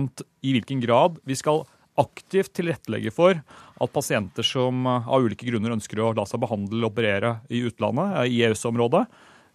[0.41, 1.67] i hvilken grad vi skal
[1.99, 3.39] aktivt tilrettelegge for
[3.79, 7.63] at pasienter som eh, av ulike grunner ønsker å la seg behandle eller operere i
[7.67, 9.03] utlandet, eh, i EØS-området,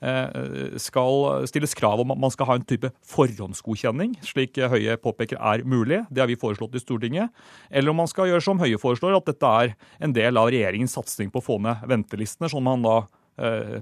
[0.05, 5.41] eh, skal stilles krav om at man skal ha en type forhåndsgodkjenning, slik Høie påpeker
[5.41, 6.05] er mulig.
[6.11, 7.33] Det har vi foreslått i Stortinget.
[7.71, 10.97] Eller om man skal gjøre som Høie foreslår, at dette er en del av regjeringens
[10.97, 13.05] satsing på å få ned ventelistene, som han da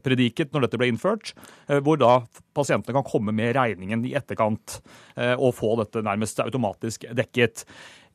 [0.00, 1.34] prediket når dette ble innført,
[1.84, 2.22] hvor da
[2.56, 4.78] pasientene kan komme med regningen i etterkant
[5.36, 7.66] og få dette nærmest automatisk dekket.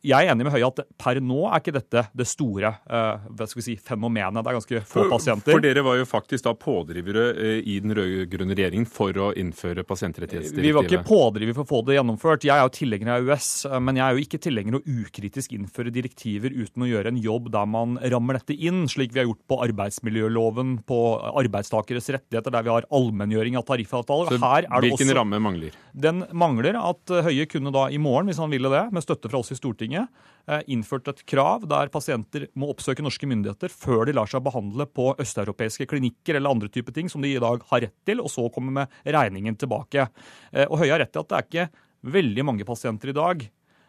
[0.06, 3.48] Jeg er enig med Høie at per nå er ikke dette det store eh, hva
[3.50, 4.44] skal vi si, fenomenet.
[4.44, 5.56] Det er ganske få pasienter.
[5.56, 9.86] For dere var jo faktisk da pådrivere eh, i den rød-grønne regjeringen for å innføre
[9.88, 10.68] pasientrettighetsdirektivet.
[10.68, 12.48] Vi var ikke pådriver for å få det gjennomført.
[12.48, 13.50] Jeg er jo tilhenger av EØS,
[13.84, 17.22] men jeg er jo ikke tilhenger av å ukritisk innføre direktiver uten å gjøre en
[17.24, 21.02] jobb der man rammer dette inn, slik vi har gjort på arbeidsmiljøloven, på
[21.44, 24.38] arbeidstakeres rettigheter, der vi har allmenngjøring av tariffavtaler.
[24.38, 25.78] Så er hvilken også ramme mangler?
[25.98, 29.32] Den mangler at eh, Høie kunne da i morgen, hvis han ville det, med støtte
[29.32, 34.06] fra oss i Stortinget, eh, innført et krav der pasienter må oppsøke norske myndigheter før
[34.08, 37.64] de lar seg behandle på østeuropeiske klinikker eller andre typer ting som de i dag
[37.72, 40.10] har rett til, og så komme med regningen tilbake.
[40.52, 41.70] Eh, Og Høie har rett i at det er ikke
[42.08, 43.48] veldig mange pasienter i dag,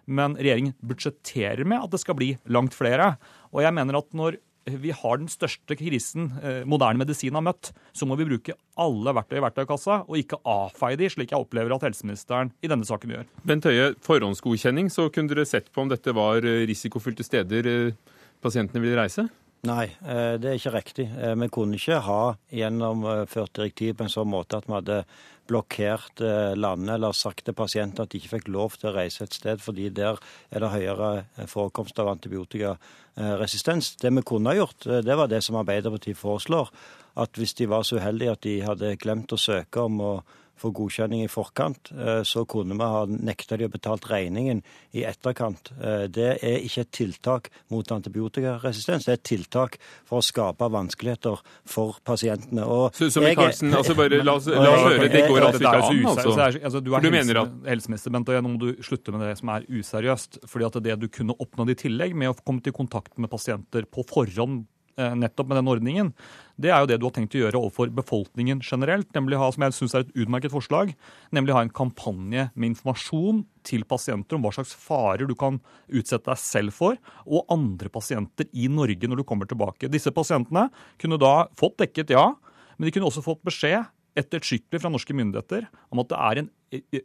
[0.09, 3.17] men regjeringen budsjetterer med at det skal bli langt flere.
[3.53, 4.39] Og jeg mener at når
[4.77, 9.15] vi har den største krisen eh, moderne medisin har møtt, så må vi bruke alle
[9.17, 13.17] verktøy i verktøykassa, og ikke avfeie de, slik jeg opplever at helseministeren i denne saken
[13.17, 13.27] gjør.
[13.49, 18.17] Bent Høie, forhåndsgodkjenning, så kunne dere sett på om dette var eh, risikofylte steder eh,
[18.45, 19.29] pasientene ville reise?
[19.67, 21.09] Nei, eh, det er ikke riktig.
[21.19, 22.21] Eh, Vi kunne ikke ha
[22.55, 25.01] gjennomført direktiv på en sånn måte at vi hadde
[25.49, 29.25] blokkert eh, landet eller sagt til pasienter at de ikke fikk lov til å reise
[29.25, 30.21] et sted fordi der
[30.53, 33.95] er det høyere eh, forekomst av antibiotikaresistens.
[34.03, 36.73] Det vi kunne ha gjort, eh, det var det som Arbeiderpartiet foreslår.
[37.19, 40.13] At hvis de var så uheldige at de hadde glemt å søke om å
[40.59, 44.63] få godkjenning i forkant, eh, så kunne vi ha nekta de å betalt regningen
[44.95, 45.71] i etterkant.
[45.81, 50.69] Eh, Det er ikke et tiltak mot antibiotikaresistens, det er et tiltak for å skape
[50.71, 52.65] vanskeligheter for pasientene.
[52.67, 55.75] Og Så, så Micaelsen, altså bare la oss, la oss høre, det går altså ikke
[55.75, 56.63] an, så altså.
[56.65, 59.39] altså, du er du helse, at- helseminister, Bent, og nå må du slutte med det
[59.39, 60.41] som er useriøst.
[60.49, 63.85] fordi at det du kunne oppnådd i tillegg med å komme til kontakt med pasienter
[63.87, 64.67] på forhånd
[64.99, 66.13] nettopp med den ordningen,
[66.59, 69.07] det er jo det du har tenkt å gjøre overfor befolkningen generelt.
[69.15, 70.95] nemlig ha, som jeg synes er et utmerket forslag,
[71.31, 76.27] nemlig ha en kampanje med informasjon til pasienter om hva slags farer du kan utsette
[76.27, 79.91] deg selv for, og andre pasienter i Norge når du kommer tilbake.
[79.93, 82.33] Disse pasientene kunne da fått dekket, ja,
[82.77, 83.87] men de kunne også fått beskjed
[84.19, 86.51] ettertrykkelig fra norske myndigheter om at det er en,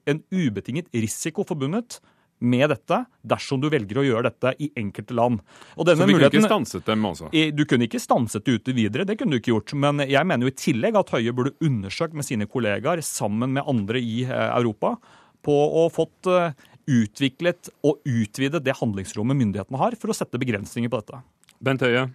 [0.09, 1.99] en ubetinget risiko forbundet
[2.43, 5.39] med dette dersom du velger å gjøre dette i enkelte land.
[5.77, 7.31] Og denne Så vi kunne ikke stanset dem, altså?
[7.31, 9.75] Du kunne ikke stanset det ute videre, det kunne du ikke gjort.
[9.79, 13.67] Men jeg mener jo i tillegg at Høie burde undersøkt med sine kollegaer, sammen med
[13.69, 14.97] andre i eh, Europa,
[15.43, 16.51] på å fått eh,
[16.91, 21.23] utviklet og utvidet det handlingsrommet myndighetene har for å sette begrensninger på dette.
[21.63, 22.09] Bent Høie,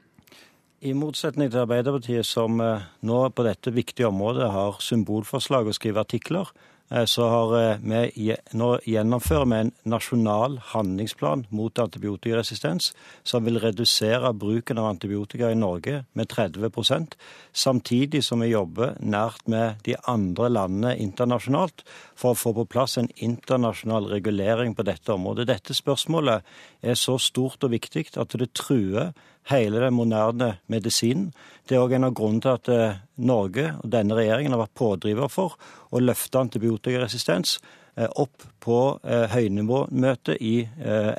[0.85, 6.05] I motsetning til Arbeiderpartiet, som eh, nå på dette viktige området har symbolforslag og skriver
[6.05, 6.53] artikler,
[6.89, 12.93] så har eh, vi nå gjennomfører vi en nasjonal handlingsplan mot antibiotikaresistens
[13.29, 17.19] som vil redusere bruken av antibiotika i Norge med 30%
[17.53, 21.85] samtidig som vi jobber nært med de andre landene internasjonalt
[22.17, 25.51] for å få på plass en internasjonal regulering på dette området.
[25.51, 26.47] Dette spørsmålet
[26.81, 29.13] er så stort og viktig at det truer
[29.51, 31.33] hele den moderne medisinen.
[31.69, 34.79] Det er òg en av grunnene til at eh, Norge og denne regjeringen har vært
[34.79, 35.59] pådriver for
[35.93, 37.59] å løfte antibiotikaresistens
[37.97, 40.55] eh, opp på eh, høynivåmøtet i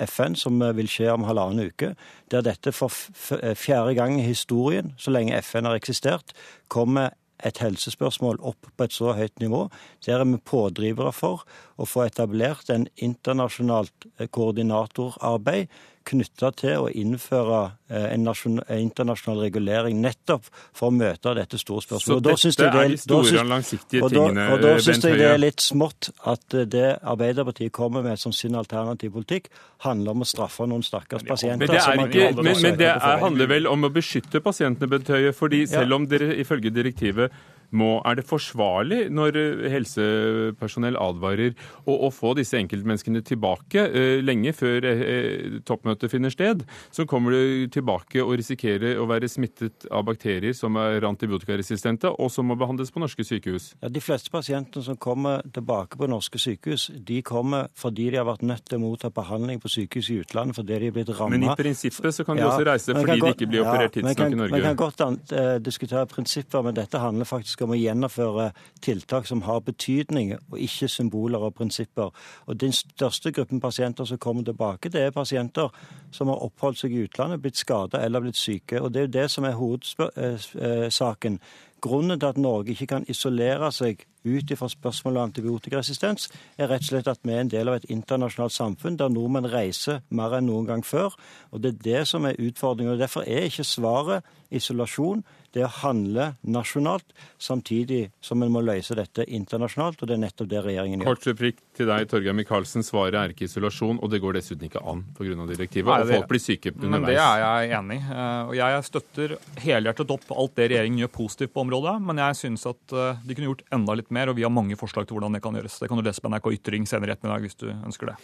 [0.09, 1.93] FN, som vil skje om halvannen uke,
[2.29, 6.33] der dette for fjerde gang i historien, så lenge FN har eksistert,
[6.69, 9.61] kommer et helsespørsmål opp på et så høyt nivå.
[10.05, 11.45] Der er vi pådrivere for
[11.79, 15.71] å få etablert en internasjonalt koordinatorarbeid
[16.07, 17.59] knytta til å innføre
[17.89, 22.15] eh, en, nasjon, en internasjonal regulering nettopp for å møte dette store Så spørsmålet.
[22.17, 24.73] Og da synes jeg det er de store og langsiktige og da, tingene, og da
[24.73, 28.57] da syns jeg det er litt smått at eh, det Arbeiderpartiet kommer med som sin
[28.59, 29.51] alternative politikk,
[29.85, 31.67] handler om å straffe noen stakkars pasienter.
[31.67, 35.33] Men det, ikke, men, men det er, handler vel om å beskytte pasientene, Bent Høie.
[35.35, 37.33] fordi selv om dere ifølge direktivet
[37.75, 41.55] må, er det forsvarlig når eh, helsepersonell advarer
[41.85, 46.65] å, å få disse enkeltmenneskene tilbake eh, lenge før eh, eh, toppmøtet finner sted.
[46.95, 52.31] Så kommer du tilbake og risikerer å være smittet av bakterier som er antibiotikaresistente, og
[52.33, 53.73] som må behandles på norske sykehus.
[53.83, 58.27] Ja, De fleste pasientene som kommer tilbake på norske sykehus, de kommer fordi de har
[58.29, 61.39] vært nødt til å motta behandling på sykehus i utlandet fordi de er blitt rammet.
[61.39, 64.25] Men i prinsippet så kan de også reise fordi de ikke blir ja, operert tidsnok
[64.25, 64.59] i Norge.
[64.59, 65.05] Vi kan godt
[65.35, 70.59] eh, diskutere prinsipper, men dette handler faktisk om å gjennomføre tiltak som har betydning, og
[70.59, 72.11] ikke symboler og prinsipper.
[72.47, 75.69] Og Den største gruppen pasienter som kommer tilbake, det er pasienter
[76.11, 78.81] som har oppholdt seg i utlandet, blitt skada eller blitt syke.
[78.81, 81.39] Og Det er jo det som er hovedsaken.
[81.81, 86.81] Grunnen til at Norge ikke kan isolere seg ut ifra spørsmålet om antibiotikaresistens, er rett
[86.81, 90.37] og slett at vi er en del av et internasjonalt samfunn der nordmenn reiser mer
[90.37, 91.15] enn noen gang før.
[91.51, 92.93] Og Det er det som er utfordringen.
[92.93, 95.23] og Derfor er ikke svaret isolasjon.
[95.53, 97.05] Det er å handle nasjonalt,
[97.41, 100.01] samtidig som en må løse dette internasjonalt.
[100.01, 101.15] og Det er nettopp det regjeringen gjør.
[101.15, 102.85] Kort replikk til deg, Torgeir Micaelsen.
[102.85, 105.47] Svaret er ikke isolasjon, og det går dessuten ikke an pga.
[105.49, 105.89] direktivet.
[105.89, 106.91] Nei, Og folk blir syke underveis.
[106.91, 108.03] Men det er jeg enig i.
[108.13, 112.01] Eh, Og jeg støtter helhjertet opp alt det regjeringen gjør positivt på området.
[112.01, 114.77] Men jeg syns at eh, de kunne gjort enda litt mer, og vi har mange
[114.79, 115.79] forslag til hvordan det kan gjøres.
[115.81, 118.17] Det kan du lese på NRK Ytring senere i ettermiddag hvis du ønsker det.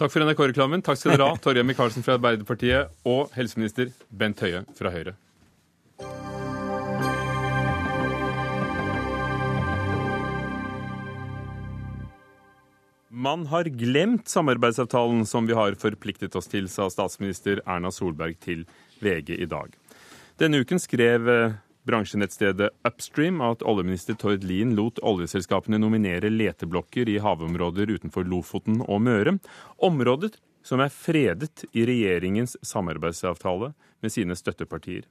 [0.00, 0.84] Takk for NRK-reklamen.
[0.84, 5.18] Takk skal dere ha, Torgeir Micaelsen fra Arbeiderpartiet og helseminister Bent Høie fra Høyre.
[13.10, 18.62] Man har glemt samarbeidsavtalen som vi har forpliktet oss til, sa statsminister Erna Solberg til
[19.04, 19.74] VG i dag.
[20.40, 21.28] Denne uken skrev
[21.90, 29.02] bransjenettstedet Upstream at oljeminister Tord Lien lot oljeselskapene nominere leteblokker i havområder utenfor Lofoten og
[29.04, 29.36] Møre,
[29.82, 35.06] Området som er fredet i regjeringens samarbeidsavtale med sine støttepartier.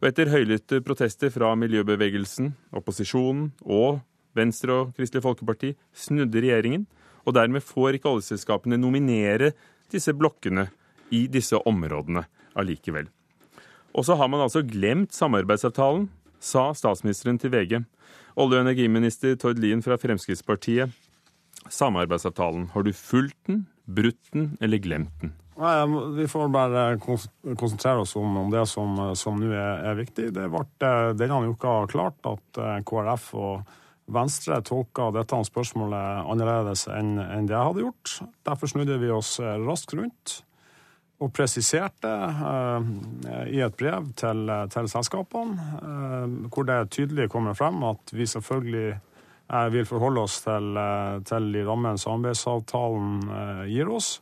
[0.00, 4.00] Og etter høylytte protester fra miljøbevegelsen, opposisjonen og
[4.38, 6.86] Venstre og Kristelig Folkeparti snudde regjeringen,
[7.26, 9.52] og dermed får ikke oljeselskapene nominere
[9.92, 10.68] disse blokkene
[11.12, 12.24] i disse områdene
[12.58, 13.08] allikevel.
[13.98, 16.06] Og så har man altså glemt samarbeidsavtalen,
[16.38, 17.80] sa statsministeren til VG.
[18.38, 20.92] Olje- og energiminister Tord Lien fra Fremskrittspartiet.
[21.68, 25.34] Samarbeidsavtalen, har du fulgt den, brutt den eller glemt den?
[25.58, 25.74] Nei,
[26.14, 30.30] Vi får bare konsentrere oss om, om det som, som nå er, er viktig.
[30.36, 33.74] Det ble eh, denne uka klart at eh, KrF og
[34.08, 38.14] Venstre tolka dette spørsmålet annerledes enn enn det jeg hadde gjort.
[38.46, 40.38] Derfor snudde vi oss eh, raskt rundt
[41.18, 47.82] og presiserte eh, i et brev til, til selskapene, eh, hvor det tydelig kommer frem
[47.88, 50.78] at vi selvfølgelig eh, vil forholde oss til,
[51.26, 54.18] til de rammene samarbeidsavtalen gir oss.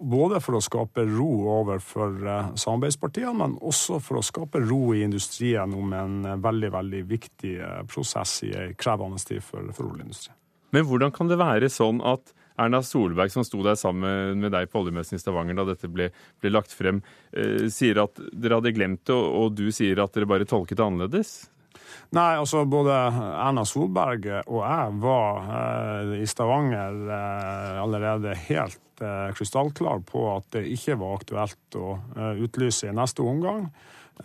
[0.00, 1.28] Både for å skape ro
[1.60, 2.14] overfor
[2.58, 7.54] samarbeidspartiene, men også for å skape ro i industrien om en veldig veldig viktig
[7.90, 10.38] prosess i en krevende tid for, for oljeindustrien.
[10.72, 14.70] Men hvordan kan det være sånn at Erna Solberg, som sto der sammen med deg
[14.70, 16.10] på oljemessen i Stavanger da dette ble,
[16.42, 17.00] ble lagt frem,
[17.32, 20.78] eh, sier at dere hadde glemt det, og, og du sier at dere bare tolket
[20.80, 21.34] det annerledes?
[22.14, 29.30] Nei, altså både Erna Solberg og jeg var eh, i Stavanger eh, allerede helt eh,
[29.36, 33.68] krystallklar på at det ikke var aktuelt å eh, utlyse i neste omgang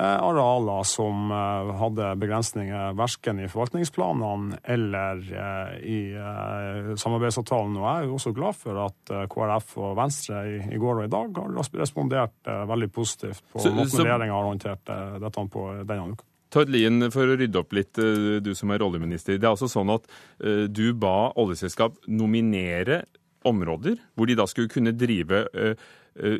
[0.04, 7.78] arealer som eh, hadde begrensninger verken i forvaltningsplanene eller eh, i eh, samarbeidsavtalen.
[7.80, 11.08] Og jeg er jo også glad for at eh, KrF og Venstre i, går og
[11.08, 15.48] i dag har respondert eh, veldig positivt på Så- måten regjeringa har håndtert eh, dette
[15.56, 16.28] på denne uka.
[16.56, 19.40] Tord Lien, for å rydde opp litt, eh, du som er oljeminister.
[19.40, 20.06] Det er altså sånn at
[20.44, 23.04] eh, du ba oljeselskap nominere
[23.46, 25.94] områder hvor de da skulle kunne drive eh, eh,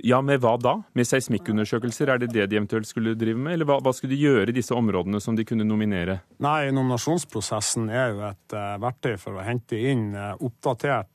[0.08, 0.78] Ja, med hva da?
[0.96, 2.14] Med seismikkundersøkelser?
[2.14, 3.58] Er det det de eventuelt skulle drive med?
[3.58, 6.22] Eller hva, hva skulle de gjøre i disse områdene som de kunne nominere?
[6.44, 11.15] Nei, nominasjonsprosessen er jo et eh, verktøy for å hente inn eh, oppdatert eh,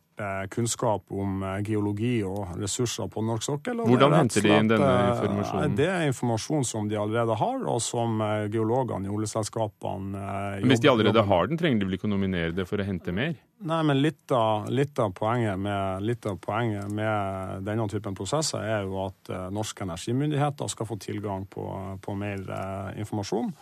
[0.52, 3.82] kunnskap om eh, geologi og ressurser på norsk sokkel.
[3.88, 5.76] Hvordan henter de inn denne eh, informasjonen?
[5.78, 10.24] Det er informasjon som de allerede har, og som eh, geologene i oljeselskapene
[10.60, 12.86] jobber hvis de allerede har den, trenger de vel ikke å nominere det for å
[12.86, 13.38] hente mer?
[13.60, 15.12] Nei, men litt av, litt, av
[15.58, 20.88] med, litt av poenget med denne typen prosesser er jo at eh, norske energimyndigheter skal
[20.88, 21.66] få tilgang på,
[22.00, 23.52] på mer eh, informasjon.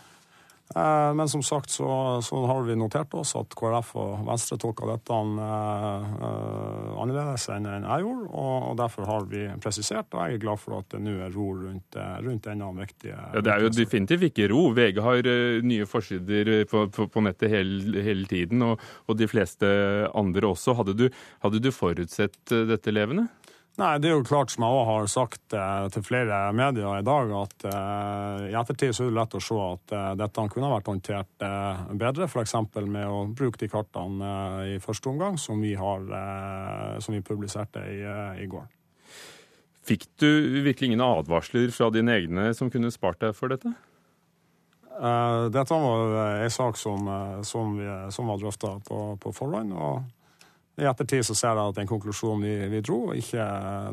[0.75, 4.85] Eh, Men som sagt så, så har vi notert oss at KrF og Venstre tolka
[4.91, 10.37] dette eh, eh, annerledes enn jeg gjorde, og, og derfor har vi presisert, og jeg
[10.37, 13.65] er glad for at det nå er ro rundt, rundt denne viktige Ja, Det er
[13.65, 14.67] jo definitivt ikke ro.
[14.77, 15.31] VG har
[15.65, 19.67] nye forsider på, på, på nettet hele, hele tiden, og, og de fleste
[20.13, 20.77] andre også.
[20.77, 21.07] Hadde du,
[21.41, 23.25] hadde du forutsett dette levende?
[23.79, 27.05] Nei, det er jo klart, som jeg også har sagt eh, til flere medier i
[27.05, 30.67] dag, at eh, i ettertid så er det lett å se at eh, dette kunne
[30.67, 32.57] ha vært håndtert eh, bedre, f.eks.
[32.81, 37.23] med å bruke de kartene eh, i første omgang som vi, har, eh, som vi
[37.23, 38.01] publiserte i,
[38.43, 38.67] i går.
[39.87, 40.27] Fikk du
[40.65, 43.71] virkelig ingen advarsler fra dine egne som kunne spart deg for dette?
[44.99, 47.07] Eh, dette var en sak som,
[47.47, 49.71] som, vi, som var drøfta på, på forhånd.
[49.71, 50.18] og
[50.79, 53.43] i ettertid så ser jeg at den konklusjonen vi, vi dro, ikke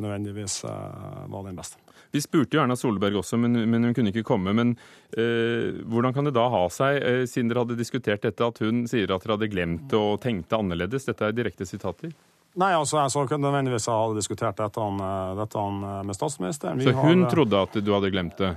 [0.03, 1.83] nødvendigvis eh, var den beste.
[2.15, 4.55] Vi spurte jo Erna Solberg også, men, men hun kunne ikke komme.
[4.57, 4.77] Men
[5.19, 8.87] eh, hvordan kan det da ha seg, eh, siden dere hadde diskutert dette, at hun
[8.91, 11.09] sier at dere hadde glemt det og tenkte annerledes?
[11.11, 12.15] Dette er direkte sitater.
[12.57, 15.67] Nei, altså, jeg så ikke nødvendigvis jeg hadde diskutert dette, eh, dette
[16.09, 16.81] med statsministeren.
[16.81, 18.57] Vi Så hun har, eh, trodde at du hadde glemt det?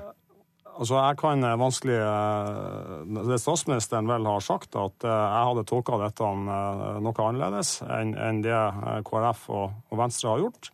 [0.80, 5.66] Altså, jeg kan eh, vanskelig eh, Det statsministeren vel har sagt, at eh, jeg hadde
[5.68, 8.60] tolka dette noe annerledes enn det
[9.08, 10.72] KrF og, Venstre har gjort.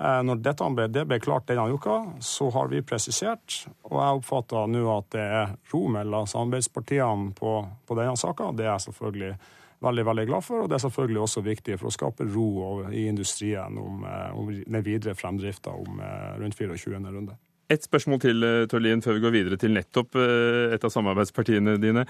[0.00, 4.70] Når dette ble, det ble klart denne uka, så har vi presisert, og jeg oppfatter
[4.72, 7.52] nå at det er ro mellom samarbeidspartiene på,
[7.84, 8.48] på denne saka.
[8.56, 9.34] Det er jeg selvfølgelig
[9.84, 12.48] veldig veldig glad for, og det er selvfølgelig også viktig for å skape ro
[12.88, 14.08] i industrien om,
[14.40, 16.96] om den videre fremdrifta rundt 24.
[17.04, 17.36] runde.
[17.70, 21.76] Et spørsmål til, eh, Tørlien, før vi går videre til nettopp eh, et av samarbeidspartiene
[21.78, 22.06] dine.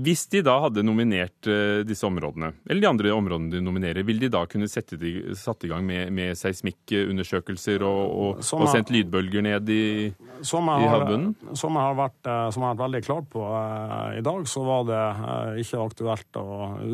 [0.00, 4.20] Hvis de da hadde nominert eh, disse områdene, eller de andre områdene de nominerer, vil
[4.22, 8.92] de da kunne sette de, satt i gang med, med seismikkundersøkelser og, og, og sendt
[8.94, 9.82] lydbølger ned i
[10.46, 11.34] Som I havbunnen?
[11.58, 14.46] som jeg har vært, eh, som jeg har vært veldig klar på eh, i dag,
[14.48, 16.46] så var det eh, ikke aktuelt å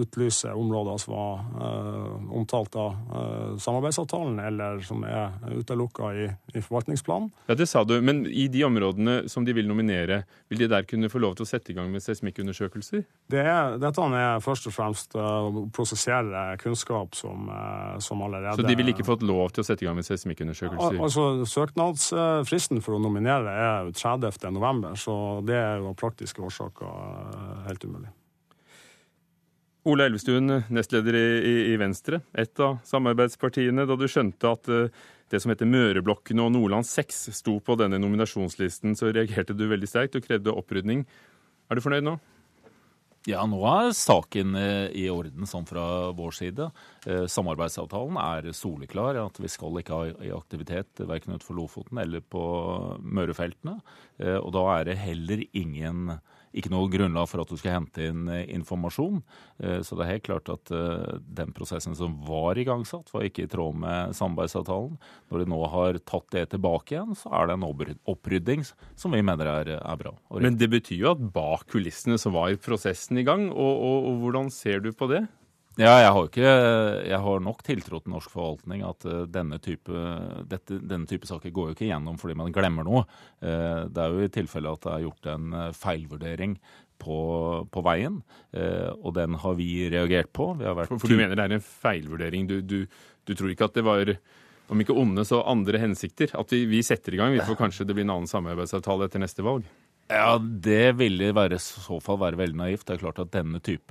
[0.02, 6.64] utlyse områder som var eh, omtalt av eh, samarbeidsavtalen, eller som er utelukka i, i
[6.64, 7.30] forvaltningsplanen.
[7.46, 10.88] Ja, det sa du, men i de områdene som de vil nominere, vil de der
[10.88, 12.95] kunne få lov til å sette i gang med seismikkundersøkelser?
[13.26, 18.54] Det er, dette er først og fremst eh, å prosessere kunnskap som, eh, som allerede
[18.60, 20.94] Så de ville ikke fått lov til å sette i gang med seismikkundersøkelser?
[20.94, 24.46] Al altså, Søknadsfristen for å nominere er jo 30.
[24.54, 28.12] november, så det er jo av praktiske årsaker eh, helt umulig.
[29.90, 31.26] Ola Elvestuen, nestleder i,
[31.72, 33.84] i, Venstre, et av samarbeidspartiene.
[33.86, 34.70] Da du skjønte at
[35.30, 39.90] det som heter Møreblokkene og Nordland 6 sto på denne nominasjonslisten, så reagerte du veldig
[39.90, 41.04] sterkt og krevde opprydning.
[41.70, 42.16] Er du fornøyd nå?
[43.26, 46.68] Ja, nå er saken eh, i orden sånn fra vår side.
[47.10, 49.18] Eh, Samarbeidsavtalen er soleklar.
[49.18, 52.44] at Vi skal ikke ha aktivitet verken utenfor Lofoten eller på
[53.02, 53.80] Mørefeltene.
[54.22, 56.20] Eh, Og da er det heller ingen
[56.56, 59.22] ikke noe grunnlag for at du skal hente inn eh, informasjon.
[59.60, 63.44] Eh, Så det er helt klart at eh, den prosessen som var igangsatt, var ikke
[63.46, 64.96] i tråd med samarbeidsavtalen.
[65.30, 67.68] Når de nå har tatt det tilbake igjen, så er det en
[68.08, 68.64] opprydding
[68.96, 70.14] som vi mener er, er bra.
[70.32, 74.22] Men det betyr jo at bak kulissene så var prosessen i gang, og, og, og
[74.24, 75.26] hvordan ser du på det?
[75.76, 76.52] Ja, jeg har, ikke,
[77.04, 79.92] jeg har nok tiltro til norsk forvaltning at eh, denne type,
[80.48, 83.02] dette, denne type saker går jo ikke gjennom fordi man glemmer noe.
[83.44, 86.56] Eh, Det er jo i tilfelle at det er gjort en eh, feilvurdering
[86.96, 87.18] på,
[87.68, 88.22] på veien,
[88.56, 90.46] og den har vi reagert på.
[90.56, 92.46] Vi For, for du mener det er en feilvurdering?
[92.48, 92.86] Du, du,
[93.28, 94.14] du tror ikke at det var
[94.72, 96.32] om ikke onde, så andre hensikter?
[96.40, 99.20] At vi, vi setter i gang, vi får kanskje det blir en annen samarbeidsavtale etter
[99.20, 99.68] neste valg?
[100.06, 102.84] Ja, det ville i så fall være veldig naivt.
[102.86, 103.90] Det er klart at denne type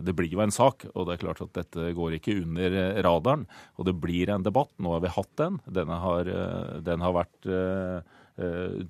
[0.00, 3.00] Det blir jo en sak, og det er klart at dette går ikke under eh,
[3.04, 3.44] radaren.
[3.76, 4.72] Og det blir en debatt.
[4.80, 5.60] Nå har vi hatt den.
[5.92, 8.16] Har, eh, den har vært eh,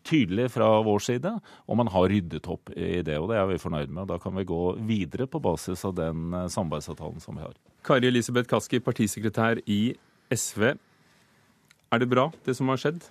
[0.06, 1.32] tydelig fra vår side,
[1.66, 3.18] og man har ryddet opp i det.
[3.18, 4.04] Og det er vi fornøyd med.
[4.04, 7.58] og Da kan vi gå videre på basis av den samarbeidsavtalen som vi har.
[7.82, 9.96] Kari Elisabeth Kaski, partisekretær i
[10.30, 10.76] SV.
[11.92, 13.02] Er det bra, det som har skjedd?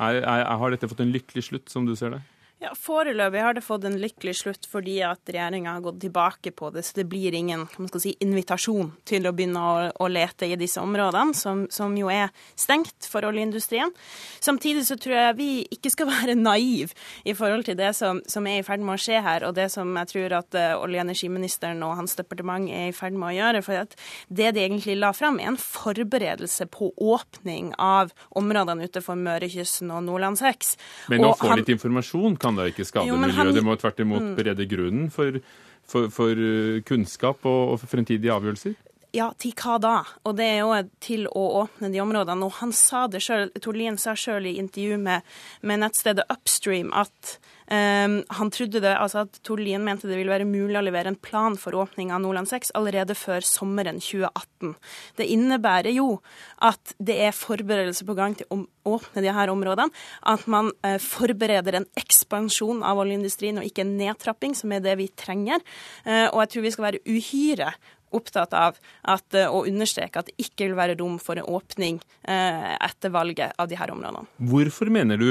[0.00, 2.22] Er, er, har dette fått en lykkelig slutt, som du ser det?
[2.56, 6.70] Ja, Foreløpig har det fått en lykkelig slutt fordi at regjeringa har gått tilbake på
[6.72, 7.66] det, så det blir ingen
[8.00, 12.32] si, invitasjon til å begynne å, å lete i disse områdene, som, som jo er
[12.56, 13.92] stengt for oljeindustrien.
[14.40, 16.96] Samtidig så tror jeg vi ikke skal være naive
[17.28, 19.68] i forhold til det som, som er i ferd med å skje her, og det
[19.76, 23.34] som jeg tror at uh, olje- og energiministeren og hans departement er i ferd med
[23.34, 23.62] å gjøre.
[23.68, 23.98] For at
[24.32, 30.06] det de egentlig la fram, er en forberedelse på åpning av områdene utenfor Mørekysten og
[30.08, 30.74] Nordland 6.
[31.12, 33.34] Men å Og få litt informasjon kan da ikke skade Jo, miljøet?
[33.42, 34.34] han- Det må tvert imot Mm.
[34.38, 35.40] berede grunnen for,
[35.84, 38.76] for, for uh, kunnskap og, og for fremtidige avgjørelser?
[39.16, 39.92] Ja, til hva da?
[40.28, 42.44] Og det er jo til å åpne de områdene.
[42.44, 45.22] Og han sa det sjøl, Tord Lien sa sjøl i intervju med,
[45.62, 50.46] med nettstedet Upstream at han trodde det, altså at Tord Lien mente det ville være
[50.46, 54.76] mulig å levere en plan for åpning av Nordland 6 allerede før sommeren 2018.
[55.18, 56.20] Det innebærer jo
[56.62, 59.92] at det er forberedelser på gang til å åpne de her områdene.
[60.26, 64.96] At man eh, forbereder en ekspansjon av oljeindustrien og ikke en nedtrapping, som er det
[65.00, 65.64] vi trenger.
[66.04, 67.74] Eh, og jeg tror vi skal være uhyre
[68.16, 72.00] opptatt av at, eh, å understreke at det ikke vil være rom for en åpning
[72.26, 74.26] etter valget av de her områdene.
[74.50, 75.28] Hvorfor mener du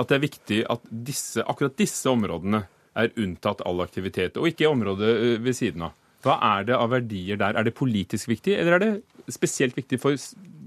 [0.00, 2.64] at det er viktig at disse, akkurat disse områdene
[2.98, 5.96] er unntatt all aktivitet, og ikke området eh, ved siden av?
[6.24, 7.56] Hva er det av verdier der?
[7.56, 10.16] Er det politisk viktig, eller er det spesielt viktig for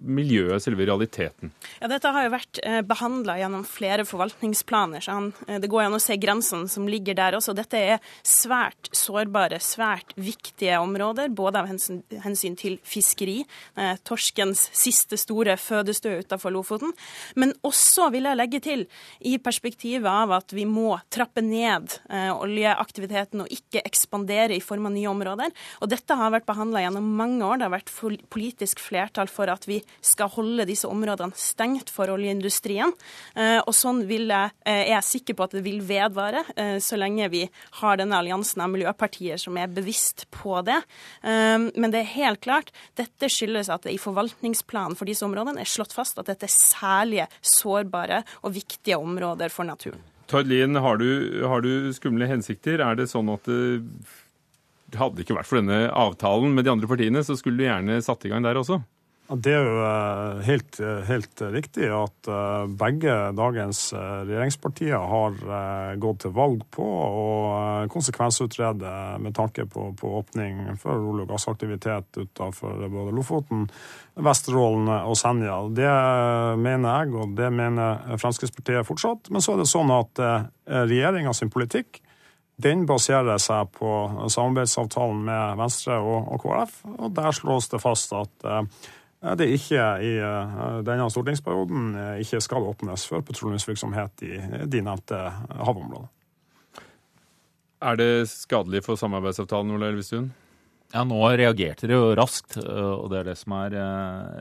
[0.04, 1.52] miljøet, selve realiteten?
[1.80, 5.04] Ja, Dette har jo vært eh, behandla gjennom flere forvaltningsplaner.
[5.04, 5.16] så
[5.48, 7.56] eh, Det går an å se grensene som ligger der også.
[7.58, 13.40] Dette er svært sårbare, svært viktige områder, både av hensyn, til fiskeri,
[13.80, 16.92] eh, torskens siste store fødestø utenfor Lofoten,
[17.40, 18.86] men også, vil jeg legge til,
[19.26, 24.94] i perspektivet av at vi må trappe ned oljeaktiviteten og ikke ekspandere i form av
[24.96, 25.54] nye områder.
[25.82, 27.60] Og Dette har vært behandla gjennom mange år.
[27.60, 27.94] Det har vært
[28.34, 32.94] politisk flertall for at vi skal holde disse områdene stengt for oljeindustrien.
[33.36, 36.78] Eh, og sånn vil jeg, eh, er jeg sikker på at det vil vedvare, eh,
[36.84, 37.44] så lenge vi
[37.82, 40.82] har denne alliansen av miljøpartier som er bevisst på det.
[41.24, 45.70] Men det er helt klart, dette skyldes at det i forvaltningsplanen for disse områdene er
[45.70, 50.02] slått fast at dette er særlige sårbare og viktige områder for naturen.
[50.28, 52.82] Tord Lien, har du, har du skumle hensikter?
[52.82, 53.48] Er det sånn at
[54.94, 58.02] det hadde ikke vært for denne avtalen med de andre partiene, så skulle du gjerne
[58.06, 58.82] satt i gang der også?
[59.24, 65.38] Det er jo eh, helt, eh, helt, riktig at eh, begge dagens regjeringspartier har
[66.02, 67.28] gått til valg på å
[67.94, 68.92] konsekvensutrede
[69.24, 73.68] med tanke på, på åpning for olje- og gassaktivitet utenfor både Lofoten,
[74.20, 75.62] Vesterålen og Senja.
[75.72, 75.94] Det
[76.60, 79.32] mener jeg, og det mener Fremskrittspartiet fortsatt.
[79.32, 80.20] Men så er det sånn at
[80.68, 82.02] regjeringa sin politikk
[82.64, 83.94] den baserer seg på
[84.30, 88.52] samarbeidsavtalen med Venstre og, og KrF, og der slås det fast at
[89.40, 94.34] det ikke i eh, denne stortingsperioden eh, ikke skal åpnes for petroleumsvirksomhet i
[94.68, 95.20] de nevnte
[95.50, 96.12] havområdene.
[97.84, 100.30] Er det skadelig for samarbeidsavtalen, Ola Elvestuen?
[100.94, 103.74] Ja, nå reagerte dere jo raskt, og det er det som er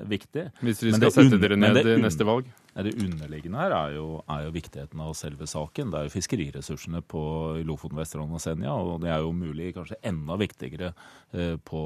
[0.06, 0.44] viktig.
[0.60, 2.50] Hvis dere skal sette dere ned i neste valg?
[2.72, 5.90] Det underliggende her er jo, er jo, viktigheten av selve saken.
[5.92, 7.22] Det er jo fiskeriressursene på
[7.68, 10.92] Lofoten, Vesterålen og Senja, og det er jo mulig kanskje enda viktigere
[11.36, 11.82] eh, på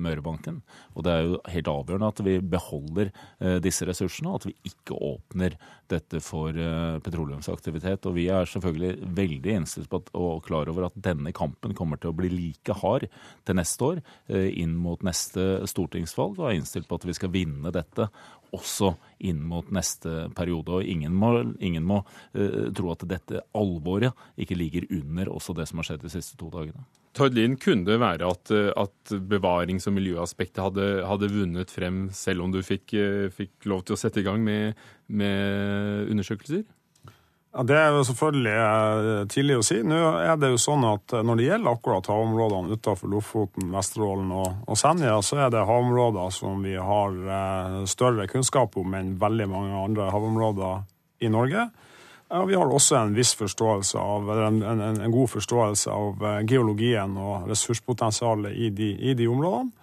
[0.00, 0.62] Mørebanken.
[0.94, 4.72] Og det er jo helt avgjørende at vi beholder eh, disse ressursene, og at vi
[4.72, 5.58] ikke åpner
[5.92, 8.08] dette for eh, petroleumsaktivitet.
[8.08, 12.00] Og vi er selvfølgelig veldig innstilt på at, og klar over at denne kampen kommer
[12.00, 13.10] til å bli like hard
[13.44, 17.72] til neste år, inn mot neste stortingsvalg, og er innstilt på at vi skal vinne
[17.74, 18.08] dette
[18.56, 18.94] også
[19.28, 20.80] inn mot neste periode.
[20.80, 25.68] Og ingen må, ingen må uh, tro at dette alvoret ikke ligger under også det
[25.70, 26.84] som har skjedd de siste to dagene.
[27.16, 32.04] Tord Lien, kunne det være at, eh, at bevarings- og miljøaspektet hadde, hadde, vunnet frem,
[32.14, 34.78] selv om du fikk, uh, fikk, lov til å sette i gang med,
[35.10, 36.62] med undersøkelser?
[37.52, 39.80] Ja, Det er jo selvfølgelig eh, tidlig å si.
[39.82, 44.30] Nå er det jo sånn at eh, Når det gjelder akkurat havområdene utenfor Lofoten, Vesterålen
[44.30, 49.16] og, og, Senja, så er det havområder som vi har eh, større kunnskap om enn
[49.18, 50.84] veldig mange andre havområder
[51.26, 51.66] i Norge.
[52.30, 57.16] Ja, vi har også en viss forståelse av, en, en, en god forståelse av geologien
[57.18, 59.74] og ressurspotensialet i de, i de områdene.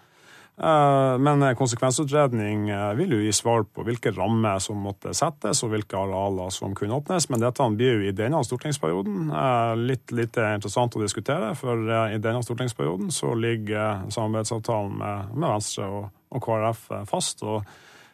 [0.62, 5.70] Eh, men konsekvensutredning eh, vil jo gi svar på hvilke rammer som måtte settes, og
[5.74, 7.30] hvilke arealer som kunne åpnes.
[7.30, 11.52] Men dette blir jo i denne stortingsperioden eh, litt lite interessant å diskutere.
[11.60, 17.46] For i denne stortingsperioden så ligger samarbeidsavtalen med, med Venstre og, og, KrF fast.
[17.46, 17.62] og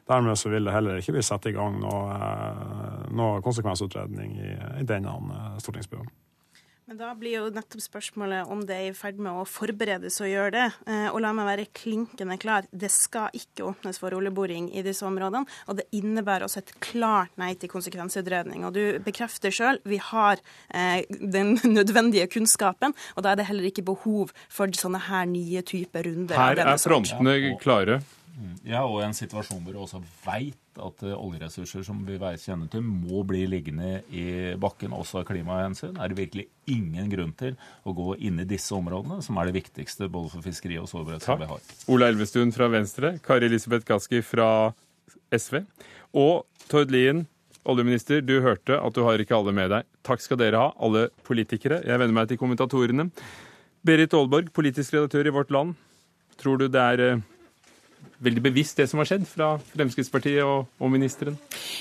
[0.10, 2.18] Dermed så vil det heller ikke bli satt i gang noe,
[3.16, 5.16] noe konsekvensutredning i, i denne
[5.64, 6.12] stortingsperioden.
[6.86, 10.28] Men da blir jo nettopp spørsmålet om det er i ferd med å forberedes å
[10.28, 10.66] gjøre det.
[10.92, 15.06] Eh, og la meg være klinkende klar, det skal ikke åpnes for oljeboring i disse
[15.08, 15.48] områdene.
[15.72, 18.66] Og det innebærer også et klart nei til konsekvensutredning.
[18.68, 20.44] Og du bekrefter sjøl, vi har
[20.76, 25.64] eh, den nødvendige kunnskapen, og da er det heller ikke behov for sånne her nye
[25.64, 26.36] typer runder.
[26.36, 28.02] Her er frontene klare.
[28.66, 32.70] Ja, og i en situasjon hvor du også veit at uh, oljeressurser som vi kjenner
[32.72, 37.58] til, må bli liggende i bakken, også av klimahensyn, er det virkelig ingen grunn til
[37.86, 41.28] å gå inn i disse områdene, som er det viktigste både for fiskeri og sårbarhet
[41.44, 41.68] vi har.
[41.94, 44.48] Ola Elvestuen fra Venstre, Kari Elisabeth Kaski fra
[45.34, 45.62] SV,
[46.18, 47.26] og Tord Lien,
[47.70, 49.86] oljeminister, du hørte at du har ikke alle med deg.
[50.06, 51.84] Takk skal dere ha, alle politikere.
[51.86, 53.12] Jeg venner meg til kommentatorene.
[53.86, 55.78] Berit Aalborg, politisk redaktør i Vårt Land.
[56.40, 57.24] Tror du det er uh,
[58.24, 61.38] veldig bevisst det som har skjedd fra Fremskrittspartiet og, og ministeren?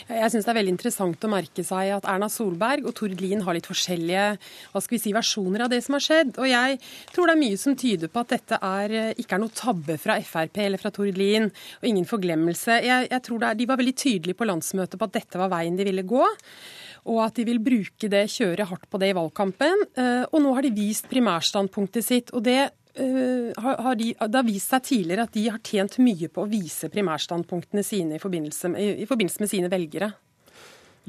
[0.09, 3.45] Jeg syns det er veldig interessant å merke seg at Erna Solberg og Tord Lien
[3.47, 4.27] har litt forskjellige
[4.73, 6.35] hva skal vi si, versjoner av det som har skjedd.
[6.43, 6.79] Og jeg
[7.15, 10.19] tror det er mye som tyder på at dette er, ikke er noe tabbe fra
[10.23, 12.79] Frp eller fra Tord Lien, og ingen forglemmelse.
[12.85, 15.79] Jeg, jeg tror er, De var veldig tydelige på landsmøtet på at dette var veien
[15.79, 16.25] de ville gå
[17.11, 19.87] og at de vil bruke det, kjøre hardt på det i valgkampen.
[19.99, 22.31] Eh, og nå har de vist primærstandpunktet sitt.
[22.31, 26.45] og det har de, det har vist seg tidligere at de har tjent mye på
[26.45, 30.13] å vise primærstandpunktene sine i forbindelse med, i forbindelse med sine velgere.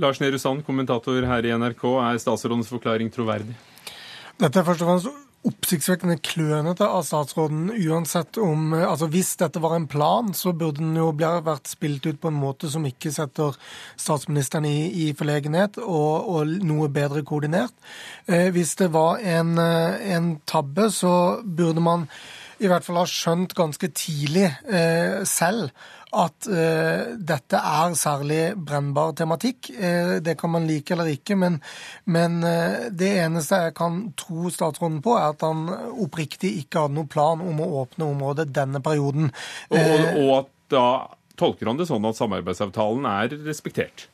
[0.01, 1.83] Lars Nehru Sand, kommentator her i NRK.
[2.01, 3.53] Er statsrådens forklaring troverdig?
[4.41, 5.11] Dette er først og fremst
[5.47, 7.71] oppsiktsvekkende klønete av statsråden.
[7.71, 12.05] uansett om, eh, altså Hvis dette var en plan, så burde den jo vært spilt
[12.05, 13.55] ut på en måte som ikke setter
[13.97, 17.73] statsministeren i, i forlegenhet, og, og, noe bedre koordinert.
[18.27, 22.07] Eh, hvis det var en, eh, en tabbe, så burde man
[22.61, 25.71] i hvert fall har skjønt ganske tidlig eh, selv
[26.13, 29.71] at eh, dette er særlig brennbar tematikk.
[29.73, 31.57] Eh, det kan man like eller ikke, men,
[32.05, 35.65] men uh, det eneste jeg kan tro statsråden på, er at han
[36.03, 39.31] oppriktig ikke hadde noen plan om å åpne området denne perioden.
[39.71, 40.87] Og, og, og at da
[41.39, 44.07] tolker han det sånn at samarbeidsavtalen er respektert?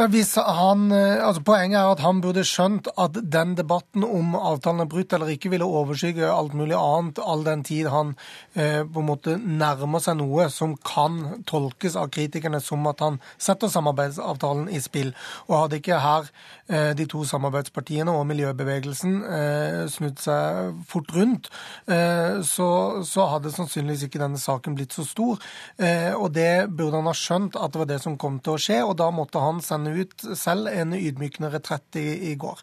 [0.00, 4.88] Han, eh, altså poenget er at han burde skjønt at den debatten om avtalen er
[4.88, 8.14] brutt eller ikke, ville overskygge alt mulig annet, all den tid han
[8.54, 13.18] eh, på en måte nærmer seg noe som kan tolkes av kritikerne som at han
[13.36, 15.12] setter samarbeidsavtalen i spill.
[15.48, 16.30] Og hadde ikke her
[16.70, 21.52] eh, de to samarbeidspartiene og miljøbevegelsen eh, snudd seg fort rundt,
[21.90, 22.70] eh, så,
[23.04, 25.44] så, hadde sannsynligvis ikke denne saken blitt så stor.
[25.76, 28.60] Eh, og det burde han ha skjønt at det var det som kom til å
[28.64, 32.62] skje, og da måtte han sende ut selv en ydmykende retrett i, i går.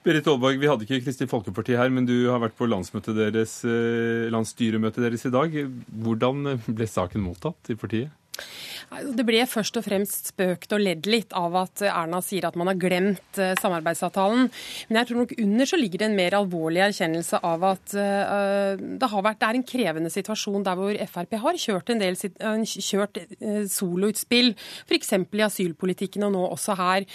[0.00, 2.68] Berit Aalborg, vi hadde ikke Kristelig Folkeparti her, men du har vært på
[3.18, 5.58] deres, eh, landsstyremøtet deres i dag.
[6.06, 8.14] Hvordan ble saken mottatt i partiet?
[8.90, 12.72] Det ble først og fremst spøkt og ledd litt av at Erna sier at man
[12.72, 14.48] har glemt eh, samarbeidsavtalen.
[14.88, 18.80] Men jeg tror nok under så ligger det en mer alvorlig erkjennelse av at eh,
[18.80, 23.20] det, vært, det er en krevende situasjon der hvor Frp har kjørt en del kjørt
[23.22, 24.52] eh, soloutspill,
[24.88, 25.14] f.eks.
[25.14, 27.06] i asylpolitikken og nå også her.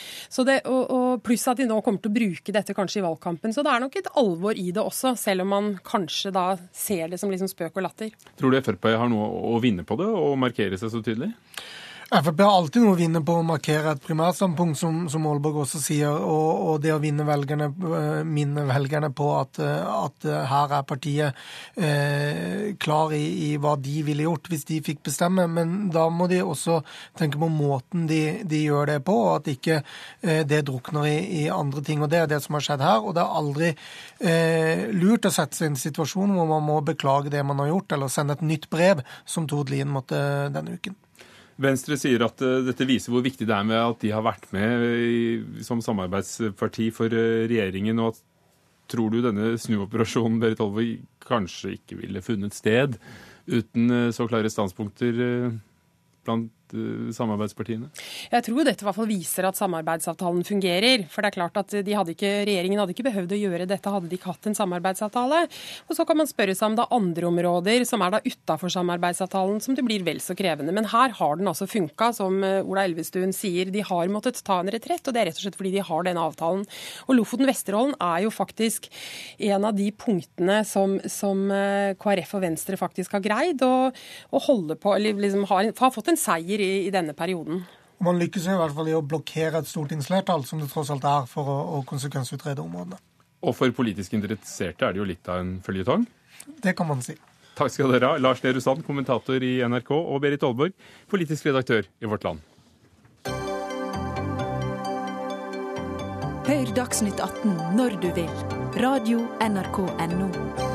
[0.45, 3.53] Det, og, og Pluss at de nå kommer til å bruke dette kanskje i valgkampen.
[3.55, 7.11] Så det er nok et alvor i det også, selv om man kanskje da ser
[7.11, 8.15] det som liksom spøk og latter.
[8.39, 11.14] Tror du Frp har noe å vinne på det, og markere seg så tydelig?
[12.05, 15.80] Frp har alltid noe å vinne på å markere et primærstandpunkt, som, som Aalborg også
[15.82, 16.13] sier.
[16.13, 20.86] Og, og, det å velgerne, eh, minne velgerne på at, eh, at eh, her er
[20.86, 21.39] partiet
[21.76, 25.47] eh, klar i, i, hva de ville gjort hvis de fikk bestemme.
[25.49, 26.84] Men da må de også
[27.18, 31.18] tenke på måten de, de gjør det på, og at ikke eh, det drukner i,
[31.41, 32.05] i, andre ting.
[32.05, 33.01] Og Det er det som har skjedd her.
[33.01, 33.72] Og det er aldri
[34.22, 37.74] eh, lurt å sette seg i en situasjon hvor man må beklage det man har
[37.74, 40.22] gjort, eller sende et nytt brev, som Tord Lien måtte
[40.53, 41.01] denne uken.
[41.62, 44.49] Venstre sier at uh, dette viser hvor viktig det er med at de har vært
[44.56, 48.01] med som samarbeidsparti for uh, regjeringen.
[48.01, 48.24] og at
[48.86, 50.84] Tror du denne snuoperasjonen Berit Olve,
[51.26, 52.99] kanskje ikke ville funnet sted
[53.49, 55.24] uten uh, så klare standpunkter
[56.26, 56.64] blant Eh,
[57.15, 57.89] samarbeidspartiene?
[58.32, 61.05] Jeg tror dette i hvert fall viser at samarbeidsavtalen fungerer.
[61.11, 64.09] For det er klart at hadde ikke, regjeringen hadde ikke behøvd å gjøre dette hadde
[64.11, 65.41] de ikke hatt en samarbeidsavtale.
[65.89, 68.73] Og så kan man spørre seg om det er andre områder som er da utafor
[68.73, 70.73] samarbeidsavtalen som det blir vel så krevende.
[70.76, 73.71] Men her har den altså funka, som eh, Ola Elvestuen sier.
[73.73, 76.07] De har måttet ta en retrett, og det er rett og slett fordi de har
[76.07, 76.65] denne avtalen.
[77.07, 78.89] Og Lofoten-Vesterålen er jo faktisk
[79.51, 84.78] en av de punktene som, som eh, KrF og Venstre faktisk har greid å holde
[84.80, 87.63] på, eller liksom har, har fått en seier i, i denne perioden.
[88.03, 91.30] Man lykkes i hvert fall i å blokkere et stortingsflertall, som det tross alt er,
[91.32, 92.99] for å, å konsekvensutrede områdene.
[93.45, 96.03] Og for politisk interesserte er det jo litt av en føljetong?
[96.63, 97.16] Det kan man si.
[97.55, 98.20] Takk skal dere ha.
[98.20, 100.76] Lars Nehru Sand, kommentator i NRK, og Berit Aalborg,
[101.11, 102.43] politisk redaktør i Vårt Land.
[106.45, 108.30] Hør Dagsnytt 18 når du vil.
[108.84, 110.74] Radio NRK Radio.nrk.no.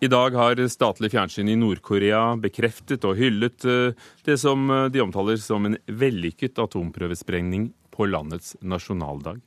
[0.00, 5.00] I dag har statlig fjernsyn i Nord-Korea bekreftet og hyllet eh, det som eh, de
[5.02, 9.40] omtaler som en vellykket atomprøvesprengning på landets nasjonaldag.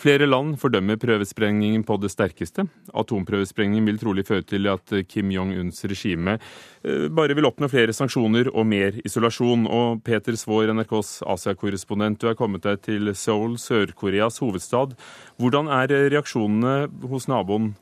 [0.00, 2.64] Flere land fordømmer prøvesprengningen på det sterkeste.
[2.96, 8.48] Atomprøvesprengningen vil trolig føre til at Kim Jong-uns regime eh, bare vil oppnå flere sanksjoner
[8.54, 9.68] og mer isolasjon.
[9.68, 14.96] Og Peter Svaar, NRKs Asia-korrespondent, du er kommet deg til Seoul, Sør-Koreas hovedstad.
[15.36, 17.74] Hvordan er reaksjonene hos naboen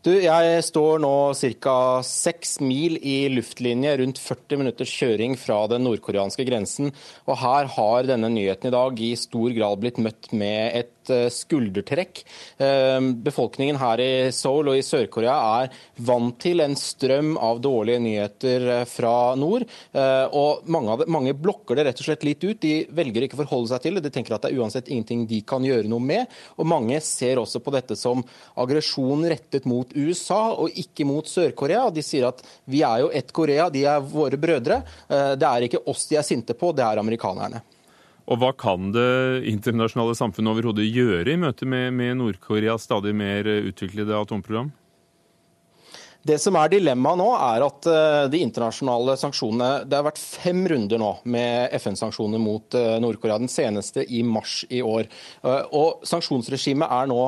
[0.00, 1.12] Du, jeg står nå
[1.60, 1.74] ca.
[2.08, 6.88] seks mil i luftlinje, rundt 40 minutters kjøring fra den nordkoreanske grensen.
[7.26, 11.26] Og her har denne nyheten i dag i stor grad blitt møtt med et eh,
[11.28, 12.22] skuldertrekk.
[12.64, 12.96] Eh,
[13.26, 15.76] befolkningen her i Seoul og i Sør-Korea er
[16.08, 19.68] vant til en strøm av dårlige nyheter eh, fra nord.
[20.00, 22.56] Og mange, det, mange blokker det rett og slett litt ut.
[22.64, 24.06] De velger ikke å forholde seg til det.
[24.08, 26.40] De tenker at det er uansett ingenting de kan gjøre noe med.
[26.56, 28.24] Og mange ser også på dette som
[28.56, 31.88] aggresjon rettet mot USA og ikke mot Sør-Korea.
[31.94, 34.82] De sier at vi er jo ett Korea, de er våre brødre.
[35.08, 37.62] Det er ikke oss de er sinte på, det er amerikanerne.
[38.30, 43.48] Og Hva kan det internasjonale samfunnet overhodet gjøre i møte med, med Nord-Koreas stadig mer
[43.58, 44.70] utviklede atomprogram?
[46.20, 50.66] Det som er dilemmaet nå, er at eh, de internasjonale sanksjonene Det har vært fem
[50.68, 53.38] runder nå med FN-sanksjoner mot eh, Nord-Korea.
[53.40, 55.08] Den seneste i mars i år.
[55.08, 57.22] Eh, og Sanksjonsregimet er nå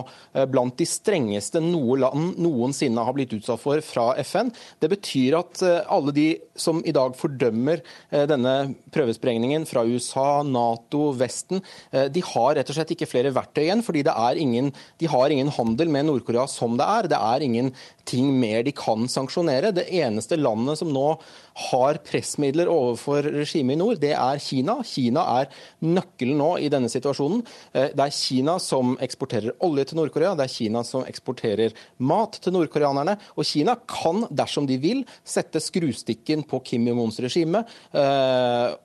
[0.53, 4.51] blant de strengeste noe land noensinne har blitt utsatt for fra FN.
[4.81, 5.63] Det betyr at
[5.93, 6.27] alle de
[6.59, 7.81] som i dag fordømmer
[8.29, 8.55] denne
[8.95, 11.63] prøvesprengningen fra USA, Nato, Vesten,
[11.93, 13.85] de har rett og slett ikke flere verktøy igjen.
[13.85, 14.05] fordi
[14.41, 17.11] ingen, de har ingen handel med Nord-Korea som det er.
[17.13, 17.73] Det er ingen
[18.09, 19.73] ting mer de kan sanksjonere.
[19.75, 21.07] Det eneste landet som nå
[21.55, 24.79] har pressmidler overfor regimet i nord, det er Kina.
[24.87, 25.51] Kina er
[25.85, 27.43] nøkkelen nå i denne situasjonen.
[27.73, 32.39] Eh, det er Kina som eksporterer olje til Nord-Korea, det er Kina som eksporterer mat
[32.43, 33.19] til nordkoreanerne.
[33.37, 37.65] Og Kina kan, dersom de vil, sette skrustikken på Kim Jong-uns regime.
[37.93, 38.79] Eh,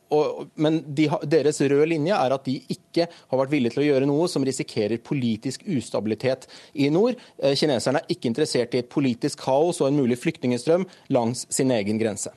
[0.55, 4.30] men deres røde linje er at de ikke har vært villige til å gjøre noe
[4.32, 6.47] som risikerer politisk ustabilitet
[6.80, 7.20] i nord.
[7.41, 11.74] Eh, kineserne er ikke interessert i et politisk kaos og en mulig flyktningstrøm langs sin
[11.76, 12.34] egen grense.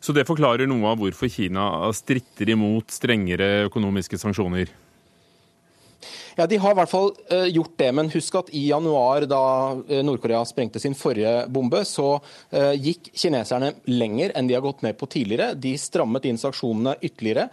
[0.00, 1.64] Så det forklarer noe av hvorfor Kina
[1.96, 4.70] stritter imot strengere økonomiske sanksjoner?
[6.38, 7.88] Ja, De har i hvert fall uh, gjort det.
[7.98, 9.42] Men husk at i januar, da
[9.74, 14.84] uh, Nord-Korea sprengte sin forrige bombe, så uh, gikk kineserne lenger enn de har gått
[14.86, 15.56] med på tidligere.
[15.58, 17.48] De strammet inn sanksjonene ytterligere.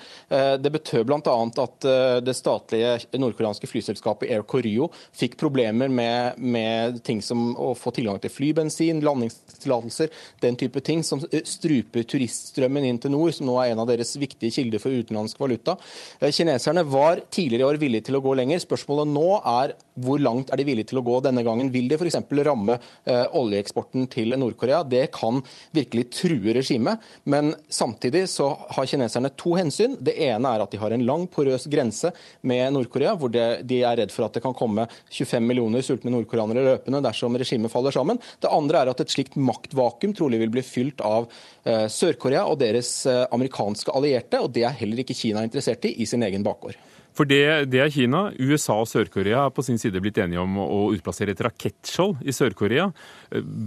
[0.61, 1.33] det betød bl.a.
[1.63, 1.85] at
[2.25, 8.19] det statlige nordkoreanske flyselskapet Air Koryo fikk problemer med, med, ting som å få tilgang
[8.21, 10.11] til flybensin, landingstillatelser,
[10.43, 14.15] den type ting som struper turiststrømmen inn til nord, som nå er en av deres
[14.19, 15.77] viktige kilder for utenlandsk valuta.
[16.21, 18.61] Kineserne var tidligere i år villige til å gå lenger.
[18.75, 19.73] Spørsmålet nå er
[20.03, 21.69] hvor langt er de villige til å gå denne gangen.
[21.71, 22.17] Vil det f.eks.
[22.43, 24.81] ramme eh, oljeeksporten til Nord-Korea?
[24.83, 25.39] Det kan
[25.75, 27.03] virkelig true regimet.
[27.23, 29.95] Men samtidig så har kineserne to hensyn.
[30.03, 32.11] Det ene er at de har en lang, porøs grense
[32.43, 36.11] med Nord-Korea, hvor det, de er redd for at det kan komme 25 millioner sultne
[36.11, 38.19] nordkoreanere løpende dersom regimet faller sammen.
[38.43, 41.29] Det andre er at et slikt maktvakuum trolig vil bli fylt av
[41.63, 45.95] eh, Sør-Korea og deres eh, amerikanske allierte, og det er heller ikke Kina interessert i
[46.03, 46.75] i sin egen bakgård.
[47.15, 48.27] For det, det, er Kina.
[48.35, 52.35] USA og Sør-Korea er på sin side blitt enige om å utplassere et rakettskjold i
[52.35, 52.89] Sør-Korea.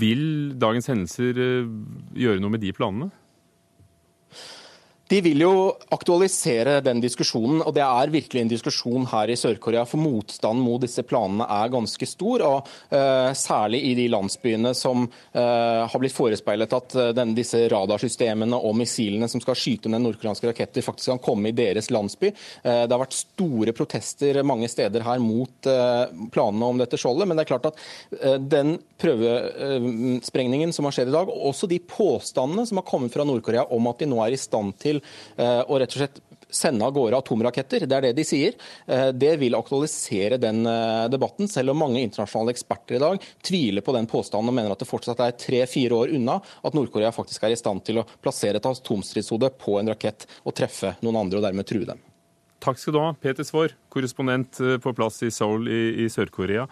[0.02, 1.70] Vil dagens hendelser eh,
[2.26, 3.08] gjøre noe med de planene?
[5.08, 5.52] De vil jo
[5.94, 9.86] aktualisere den diskusjonen, og det er virkelig en diskusjon her i Sør-Korea.
[9.88, 15.06] For motstanden mot disse planene er ganske stor, og uh, særlig i de landsbyene som
[15.08, 20.04] uh, har blitt forespeilet at uh, denne, disse radarsystemene og missilene som skal skyte ned
[20.04, 22.28] nordkoreanske raketter, faktisk kan komme i deres landsby.
[22.62, 25.68] det har vært store protester mange steder her mot
[26.34, 27.80] planene om dette skjoldet, men det er klart at
[28.50, 33.24] den prøvesprengningen som har skjedd i dag, og også de påstandene som har kommet fra
[33.28, 36.20] Nord-Korea om at de nå er i stand til og å rett og slett
[36.50, 37.86] sende av gårde atomraketter.
[37.86, 38.56] Det er det de sier.
[38.86, 43.84] Eh, det vil aktualisere den eh, debatten, selv om mange internasjonale eksperter i dag tviler
[43.84, 47.44] på den påstanden og mener at det fortsatt er tre-fire år unna at Nord-Korea faktisk
[47.44, 51.40] er i stand til å plassere et atomstridshode på en rakett og treffe noen andre
[51.40, 52.00] og dermed true dem.
[52.64, 56.64] Takk skal du ha, Peter Svaar, korrespondent på plass i Seoul i, i Sør-Korea.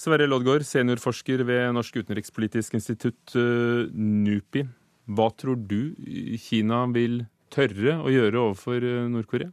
[0.00, 4.64] Sverre Loddgaard, seniorforsker ved Norsk utenrikspolitisk institutt, NUPI.
[5.12, 5.92] Hva tror du
[6.40, 7.20] Kina vil
[7.52, 9.50] tørre å gjøre overfor eh, Nord-Korea?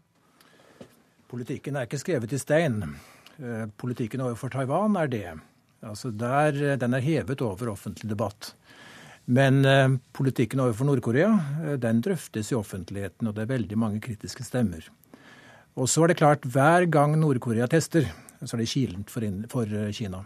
[1.27, 2.81] Politikken er ikke skrevet i stein.
[3.37, 5.25] Eh, politikken overfor Taiwan er det.
[5.85, 8.53] Altså der, eh, den er hevet over offentlig debatt.
[9.27, 9.59] Men
[10.15, 14.85] politikken overfor Nord-Korea den drøftes i offentligheten, og det er veldig mange kritiske stemmer.
[15.75, 18.07] Og så er det klart, hver gang Nord-Korea tester,
[18.39, 20.21] så er det kilent for, for Kina.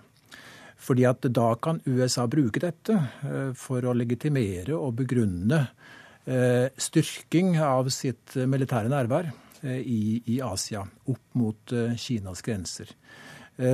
[0.77, 2.99] Fordi at da kan USA bruke dette
[3.57, 5.63] for å legitimere og begrunne
[6.21, 9.31] styrking av sitt militære nærvær
[9.63, 12.93] eh, i, i Asia opp mot eh, Kinas grenser.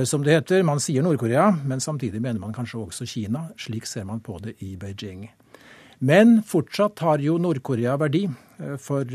[0.04, 3.46] Som det heter, man sier Nord-Korea, men samtidig mener man kanskje også Kina.
[3.56, 5.22] Slik ser man på det i Beijing.
[6.04, 8.26] Men fortsatt har jo Nord-Korea verdi
[8.82, 9.08] for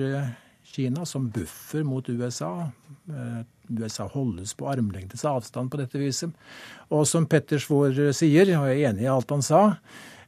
[0.73, 2.71] Kina som buffer mot USA.
[3.09, 6.33] Eh, USA holdes på armlengdes avstand på dette viset.
[6.89, 9.61] Og som Petter Svaar sier, og jeg er enig i alt han sa,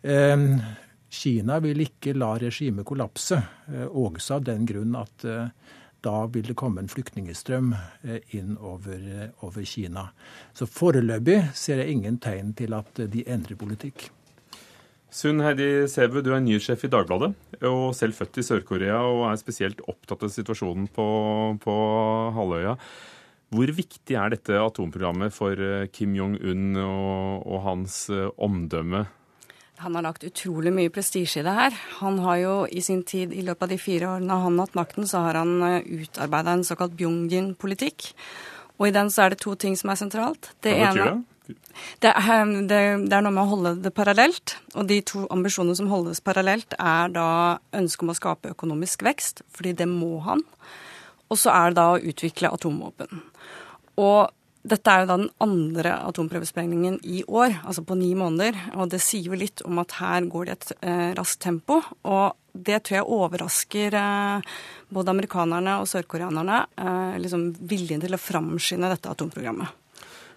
[0.03, 0.45] eh,
[1.15, 3.39] Kina vil ikke la regimet kollapse,
[3.71, 5.25] eh, også av den grunn at
[6.05, 7.71] da vil det komme en flyktningstrøm
[8.37, 10.03] inn over, over Kina.
[10.53, 14.11] Så foreløpig ser jeg ingen tegn til at de endrer politikk.
[15.15, 17.29] Sunn Heidi Sebu, du er nyhetssjef i Dagbladet,
[17.63, 21.05] og selv født i Sør-Korea og er spesielt opptatt av situasjonen på,
[21.63, 21.75] på
[22.35, 22.73] halvøya.
[23.55, 29.05] Hvor viktig er dette atomprogrammet for eh, Kim Jong-un og, og, hans eh, omdømme?
[29.83, 31.77] Han har lagt utrolig mye prestisje i det her.
[31.99, 34.77] Han har jo i sin tid, i løpet av de fire årene han har hatt
[34.79, 38.13] makten, så har han eh, utarbeida en såkalt Bjungin-politikk.
[38.79, 40.53] Og i den så er det to ting som er sentralt.
[40.63, 41.15] Det Hva betyr det?
[42.01, 44.55] Det er, det, det er, noe med å holde det parallelt.
[44.73, 47.27] Og de to ambisjonene som holdes parallelt, er da
[47.75, 50.41] ønsket om å skape økonomisk vekst, fordi det må han.
[51.29, 53.21] Og så er det da å utvikle atomvåpen.
[54.01, 54.31] Og
[54.65, 58.57] dette er jo da den andre atomprøvesprengningen i år, altså på ni måneder.
[58.79, 61.81] Og det sier jo litt om at her går det et eh, raskt tempo.
[62.09, 64.53] Og det tror jeg overrasker eh,
[64.95, 66.63] både amerikanerne og sørkoreanerne.
[66.81, 69.81] Eh, liksom viljen til å framskynde dette atomprogrammet.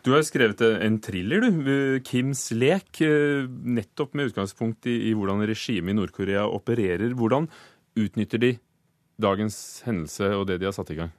[0.06, 1.64] Du har skrevet en thriller, du.
[2.04, 3.00] 'Kims lek'.
[3.02, 7.16] Eh, nettopp med utgangspunkt i, i hvordan regimet i Nord-Korea opererer.
[7.16, 7.48] Hvordan
[7.98, 8.52] utnytter de
[9.18, 11.10] dagens hendelse og det de har satt i gang?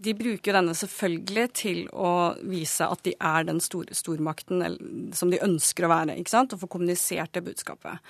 [0.00, 5.42] De bruker denne selvfølgelig til å vise at de er den store stormakten som de
[5.44, 6.54] ønsker å være, ikke sant?
[6.54, 8.02] og få kommunisert det budskapet.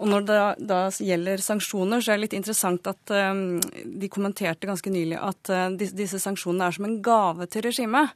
[0.00, 0.36] Og når det
[0.70, 5.50] da gjelder sanksjoner, så er det litt interessant at um, de kommenterte ganske nylig at
[5.52, 8.14] uh, disse sanksjonene er som en gave til regimet.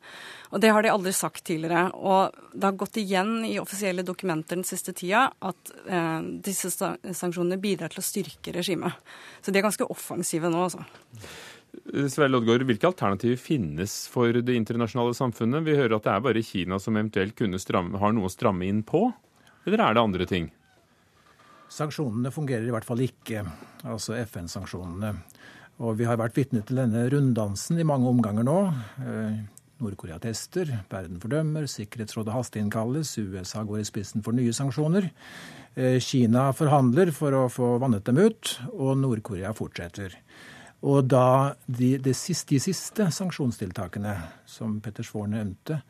[0.55, 1.91] Og det har de aldri sagt tidligere.
[1.93, 7.61] Og det har gått igjen i offisielle dokumenter den siste tida at uh, disse sanksjonene
[7.61, 8.97] bidrar til å styrke regimet.
[9.45, 10.87] Så de er ganske offensive nå, altså.
[12.11, 15.65] Sverre Loddgaard, hvilke alternativer finnes for det internasjonale samfunnet?
[15.67, 18.83] Vi hører at det er bare Kina som eventuelt stramme, har noe å stramme inn
[18.87, 19.07] på,
[19.65, 20.51] eller er det andre ting?
[21.75, 23.43] Sanksjonene fungerer i hvert fall ikke,
[23.83, 25.15] altså FN-sanksjonene.
[25.83, 28.59] Og vi har vært vitne til denne runddansen i mange omganger nå.
[29.03, 29.39] Eh,
[29.83, 35.11] Nord-Korea tester, verden fordømmer, Sikkerhetsrådet hasteinnkalles, USA går i spissen for nye sanksjoner.
[35.75, 40.15] Eh, Kina forhandler for å få vannet dem ut, og Nord-Korea fortsetter.
[40.85, 45.81] Og da de, de, siste, de siste, sanksjonstiltakene, som Petter Svaar nevnte,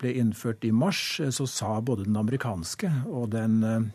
[0.00, 3.88] ble innført i mars, så sa både den amerikanske og den eh,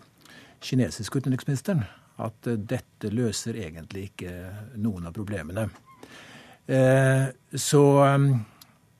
[0.63, 1.83] kinesiske utenriksministeren
[2.23, 4.35] at eh, dette løser egentlig ikke
[4.79, 5.67] noen av problemene.
[6.65, 7.83] Eh, så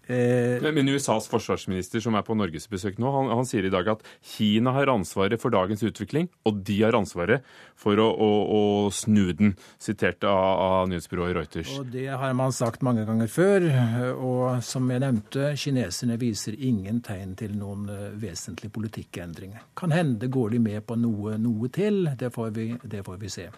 [0.08, 4.06] Eh, men USAs forsvarsminister som er på norgesbesøk nå, han, han, sier i dag at
[4.36, 7.46] Kina har ansvaret for dagens utvikling, og de har ansvaret
[7.80, 8.62] for å, å, å
[8.94, 11.74] snu den, sitert av, av, nyhetsbyrået Reuters.
[11.80, 13.68] Og Det har man sagt mange ganger før.
[14.16, 19.62] Og som jeg nevnte, kineserne viser ingen tegn til noen vesentlige vesentlig politikkendringer.
[19.74, 22.10] Kan hende går de med på noe, noe til.
[22.18, 23.50] Det får, vi, det får vi se.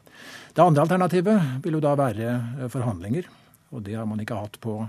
[0.54, 3.28] Det andre alternativet vil jo da være eh, forhandlinger.
[3.72, 4.80] Og det har man ikke hatt på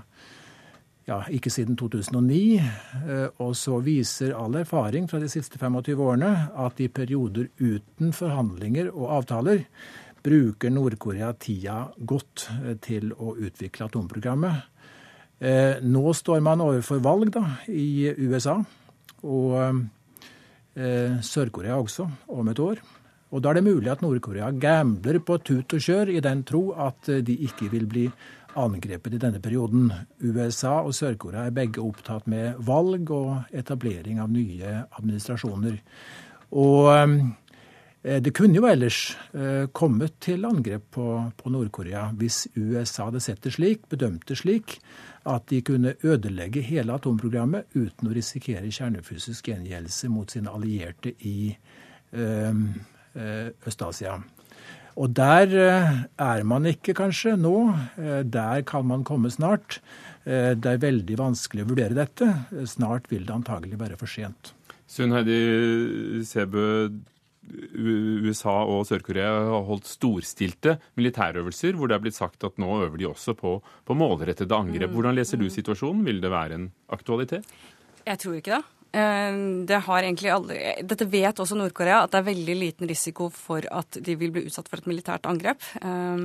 [1.09, 2.59] ja, ikke siden 2009.
[2.59, 6.33] Eh, og så viser all erfaring fra de siste 25 årene
[6.67, 9.65] at i perioder uten forhandlinger og avtaler
[10.25, 14.67] bruker Nord-Korea tida godt eh, til å utvikle atomprogrammet.
[15.39, 18.59] Eh, nå står man overfor valg da, i USA,
[19.29, 19.87] og
[20.79, 22.05] Sør-Korea også,
[22.39, 22.79] om et år.
[23.35, 26.61] Og da er det mulig at Nord-Korea gambler på tut og kjør i den tro
[26.79, 28.05] at de ikke vil bli
[28.57, 29.91] angrepet i denne perioden.
[30.23, 35.79] USA og Sør-Korea er begge opptatt med valg og etablering av nye administrasjoner.
[36.57, 43.11] Og eh, det kunne jo ellers eh, kommet til angrep på, på Nord-Korea hvis USA
[43.11, 44.79] hadde sett det slik, bedømt det slik,
[45.29, 51.53] at de kunne ødelegge hele atomprogrammet uten å risikere kjernefysisk gjengjeldelse mot sine allierte i
[51.53, 52.65] eh,
[53.19, 54.17] Øst-Asia.
[54.99, 57.57] Og der eh, er man ikke kanskje nå.
[58.01, 59.79] Eh, der kan man komme snart.
[60.27, 62.33] Eh, det er veldig vanskelig å vurdere dette.
[62.67, 64.53] Snart vil det antagelig være for sent.
[64.89, 66.67] Sunn Heidi Sebø,
[67.49, 72.99] USA og Sør-Korea har holdt storstilte militærøvelser hvor det er blitt sagt at nå øver
[73.01, 73.55] de også på,
[73.89, 74.91] på målrettede angrep.
[74.91, 74.97] Mm.
[74.97, 76.03] Hvordan leser du situasjonen?
[76.09, 77.47] Vil det være en aktualitet?
[78.09, 78.78] Jeg tror ikke det.
[78.93, 80.59] Eh, det har egentlig aldri,
[80.89, 84.47] Dette vet også Nord-Korea, at det er veldig liten risiko for at de vil bli
[84.49, 85.65] utsatt for et militært angrep.
[85.83, 86.23] Eh,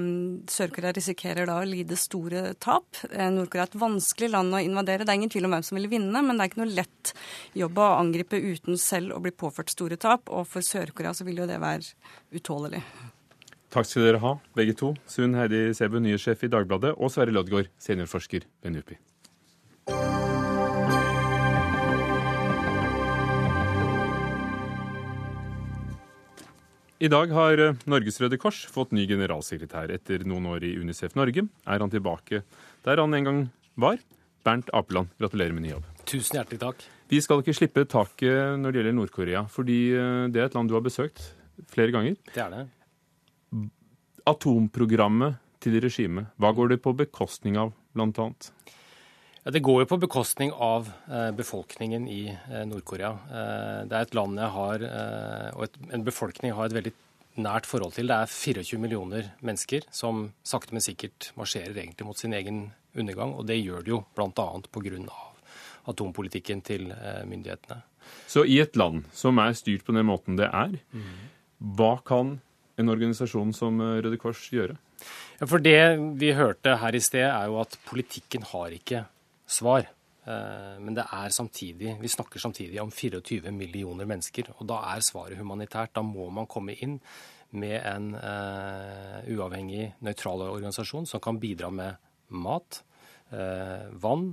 [0.47, 2.87] Sør-Korea risikerer da å lide store tap.
[3.11, 5.03] Eh, Nord-Korea er et vanskelig land å invadere.
[5.03, 7.15] Det er ingen tvil om hvem som vil vinne, men det er ikke noe lett
[7.59, 10.31] jobb å angripe uten selv å bli påført store tap.
[10.31, 11.91] Og for Sør-Korea så vil jo det være
[12.31, 12.83] utålelig.
[13.73, 14.93] Takk skal dere ha, begge to.
[15.09, 18.99] Sunn Heidi Sebu, nyhetssjef i Dagbladet, og Sverre Loddgaard, seniorforsker ved NUPI.
[27.03, 29.91] I dag har eh, Norges Røde Kors fått ny generalsekretær.
[29.91, 32.45] Etter noen år i Unicef Norge er han tilbake
[32.87, 33.41] der han en gang
[33.75, 33.97] var.
[34.47, 35.89] Bernt Apeland, gratulerer med ny jobb.
[36.07, 36.85] Tusen hjertelig takk.
[37.11, 40.71] Vi skal ikke slippe taket når det gjelder Nord-Korea, fordi eh, det er et land
[40.71, 41.25] du har besøkt
[41.73, 42.15] flere ganger.
[42.31, 42.63] Det er det.
[44.31, 48.53] Atomprogrammet til regimet, hva går det på bekostning av, blant annet?
[49.43, 53.09] Ja, det går jo på bekostning av eh, befolkningen i eh, Nord-Korea.
[53.11, 54.85] Eh, det er et land jeg har,
[55.51, 56.93] og et, en befolkning jeg har et veldig
[57.43, 58.07] nært forhold til.
[58.07, 63.33] Det er 24 millioner mennesker som sakte, men sikkert marsjerer egentlig mot sin egen undergang.
[63.35, 64.47] Og det gjør det jo bl.a.
[64.71, 65.17] pga.
[65.91, 66.93] atompolitikken til
[67.27, 67.81] myndighetene.
[68.31, 70.77] Så i et land som er styrt på den måten det er,
[71.59, 72.37] hva kan
[72.79, 74.77] en organisasjon som Røde Kors gjøre?
[75.41, 79.03] Ja, for det vi hørte her i sted, er jo at politikken har ikke
[79.53, 79.87] svar.
[80.25, 84.53] Eh, Men det er samtidig, vi snakker samtidig om 24 millioner mennesker.
[84.59, 85.93] Og da er svaret humanitært.
[85.95, 86.99] Da må man komme inn
[87.53, 91.99] med en uh, uavhengig, nøytral organisasjon som kan bidra med
[92.33, 92.79] mat,
[93.29, 94.31] uh, vann,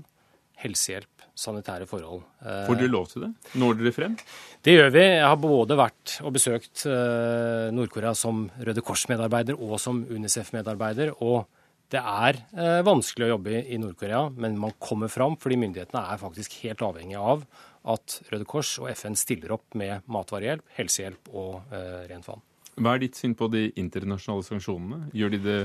[0.61, 2.23] helsehjelp, sanitære forhold.
[2.41, 3.31] Får dere lov til det?
[3.61, 4.17] Når dere frem?
[4.65, 5.05] det gjør vi.
[5.05, 6.83] Jeg har både vært og besøkt
[7.77, 11.15] Nord-Korea som Røde Kors-medarbeider og som Unicef-medarbeider.
[11.25, 11.49] Og
[11.91, 16.05] det er eh, vanskelig å jobbe i, i Nord-Korea, men man kommer fram fordi myndighetene
[16.13, 17.43] er faktisk helt avhengig av
[17.91, 22.45] at Røde Kors og FN stiller opp med matvarehjelp, helsehjelp og eh, rent vann.
[22.81, 25.11] Hva er ditt syn på de internasjonale sanksjonene?
[25.17, 25.61] Gjør de det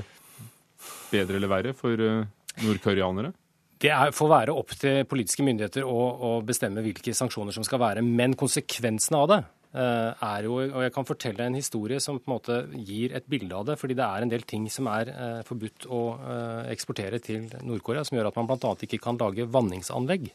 [1.12, 2.24] bedre eller verre for eh,
[2.64, 3.32] nordkoreanere?
[3.76, 7.82] Det er, får være opp til politiske myndigheter å, å bestemme hvilke sanksjoner som skal
[7.82, 8.02] være.
[8.02, 9.40] Men konsekvensene av det
[9.76, 12.56] er jo Og jeg kan fortelle en historie som på en måte
[12.86, 13.78] gir et bilde av det.
[13.78, 18.04] fordi det er en del ting som er eh, forbudt å eh, eksportere til Nord-Korea,
[18.04, 18.74] som gjør at man bl.a.
[18.82, 20.30] ikke kan lage vanningsanlegg.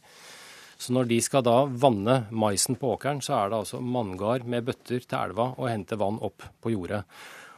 [0.81, 4.65] Så når de skal da vanne maisen på åkeren, så er det altså manngard med
[4.65, 7.03] bøtter til elva og hente vann opp på jordet.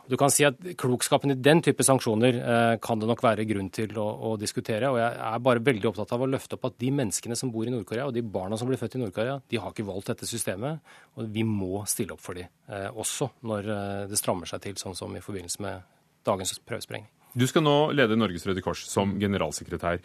[0.10, 3.70] Du kan si at Klokskapen i den type sanksjoner eh, kan det nok være grunn
[3.74, 4.89] til å, å, diskutere.
[4.91, 7.68] og Jeg er bare veldig opptatt av å løfte opp at de menneskene som bor
[7.68, 10.28] i Nord-Korea, og de barna som blir født i Nord-Korea, de har ikke valgt dette
[10.28, 10.84] systemet.
[11.16, 14.76] og Vi må stille opp for dem, eh, også når eh, det strammer seg til,
[14.82, 15.88] sånn som i forbindelse med
[16.28, 17.08] dagens prøvesprengning.
[17.34, 20.04] Du skal nå lede Norges Røde Kors som generalsekretær.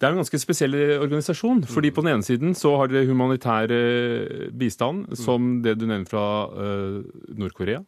[0.00, 1.66] Det er en ganske spesiell organisasjon.
[1.68, 3.68] fordi På den ene siden så har dere humanitær
[4.56, 6.24] bistand, som det du nevner fra
[7.36, 7.82] Nord-Korea.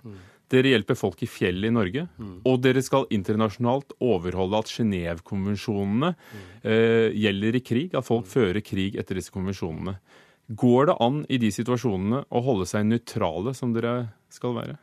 [0.53, 2.05] Dere hjelper folk i fjellet i Norge.
[2.45, 6.13] Og dere skal internasjonalt overholde at Genévekonvensjonene
[6.63, 9.97] eh, gjelder i krig, at folk fører krig etter disse konvensjonene.
[10.53, 13.95] Går det an i de situasjonene å holde seg nøytrale, som dere
[14.33, 14.81] skal være?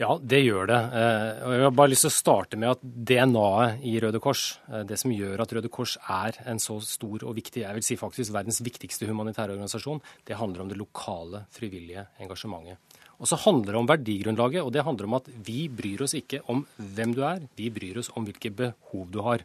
[0.00, 0.78] Ja, det gjør det.
[0.96, 4.86] Eh, Jeg har bare lyst til å starte med at DNA-et i Røde Kors, eh,
[4.88, 7.98] det som gjør at Røde Kors er en så stor og viktig, jeg vil si
[8.00, 12.78] faktisk verdens viktigste humanitære organisasjon, det handler om det lokale, frivillige engasjementet.
[13.22, 16.40] Og så handler det om verdigrunnlaget, og det handler om at vi bryr oss ikke
[16.50, 19.44] om hvem du er, vi bryr oss om hvilke behov du har.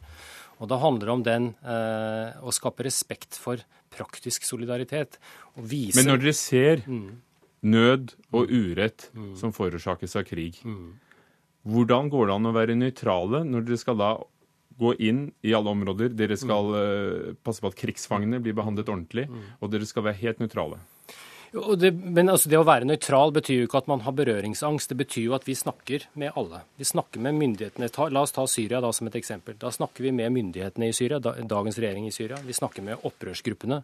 [0.57, 3.61] Og da handler det om den eh, å skape respekt for
[3.93, 5.19] praktisk solidaritet.
[5.55, 6.82] Og vise Men når dere ser
[7.61, 10.57] nød og urett som forårsakes av krig,
[11.67, 14.11] hvordan går det an å være nøytrale når dere skal da
[14.78, 16.17] gå inn i alle områder?
[16.17, 19.30] Dere skal eh, passe på at krigsfangene blir behandlet ordentlig,
[19.61, 20.82] og dere skal være helt nøytrale.
[21.51, 24.91] Det, men altså det å være nøytral betyr jo ikke at man har berøringsangst.
[24.91, 26.63] Det betyr jo at vi snakker med alle.
[26.79, 27.89] Vi snakker med myndighetene.
[27.93, 29.55] Ta, la oss ta Syria da som et eksempel.
[29.61, 32.41] Da snakker vi med myndighetene i Syria, da, dagens regjering i Syria.
[32.43, 33.81] Vi snakker med opprørsgruppene.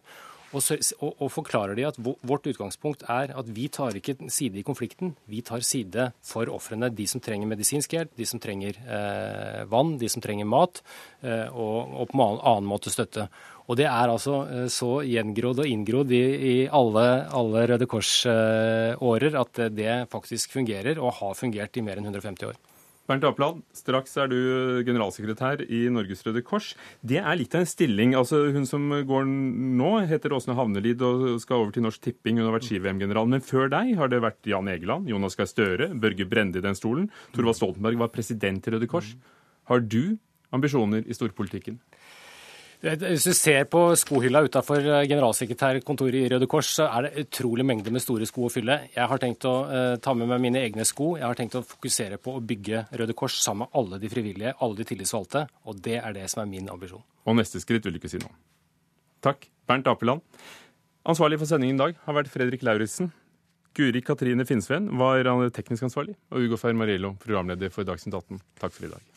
[0.54, 4.60] Og, så, og, og forklarer de at vårt utgangspunkt er at vi tar ikke side
[4.60, 5.14] i konflikten.
[5.30, 6.92] Vi tar side for ofrene.
[6.94, 10.82] De som trenger medisinsk hjelp, de som trenger eh, vann, de som trenger mat,
[11.24, 13.26] eh, og, og på en annen måte støtte.
[13.64, 19.40] Og det er altså eh, så gjengrodd og inngrodd i, i alle, alle Røde Kors-årer
[19.40, 22.60] at det faktisk fungerer, og har fungert i mer enn 150 år.
[23.04, 24.36] Bernt Apland, straks er du
[24.86, 26.70] generalsekretær i Norges Røde Kors.
[27.04, 28.14] Det er litt av en stilling.
[28.16, 32.40] Altså, hun som går nå, heter Åsne Havnelid og skal over til Norsk Tipping.
[32.40, 33.28] Hun har vært ski-VM-general.
[33.28, 36.78] Men før deg har det vært Jan Egeland, Jonas Gahr Støre, Børge Brende i den
[36.78, 37.10] stolen.
[37.36, 39.12] Torvald Stoltenberg var president i Røde Kors.
[39.68, 40.16] Har du
[40.56, 41.76] ambisjoner i storpolitikken?
[42.84, 47.88] Hvis du ser på skohylla utafor generalsekretærkontoret i Røde Kors, så er det utrolig mengde
[47.94, 48.76] med store sko å fylle.
[48.92, 51.14] Jeg har tenkt å uh, ta med meg mine egne sko.
[51.16, 54.52] Jeg har tenkt å fokusere på å bygge Røde Kors sammen med alle de frivillige,
[54.60, 55.46] alle de tillitsvalgte.
[55.64, 57.00] Og det er det som er min ambisjon.
[57.24, 58.36] Og neste skritt vil du ikke si noe.
[59.24, 59.48] Takk.
[59.64, 60.20] Bernt Apeland.
[61.08, 63.14] Ansvarlig for sendingen i dag har vært Fredrik Lauritzen.
[63.74, 65.24] Guri Katrine Finnsveen var
[65.56, 68.44] teknisk ansvarlig, og Ugo Fermariello, programleder for Dagsnytt 18.
[68.60, 69.14] Takk for i dag.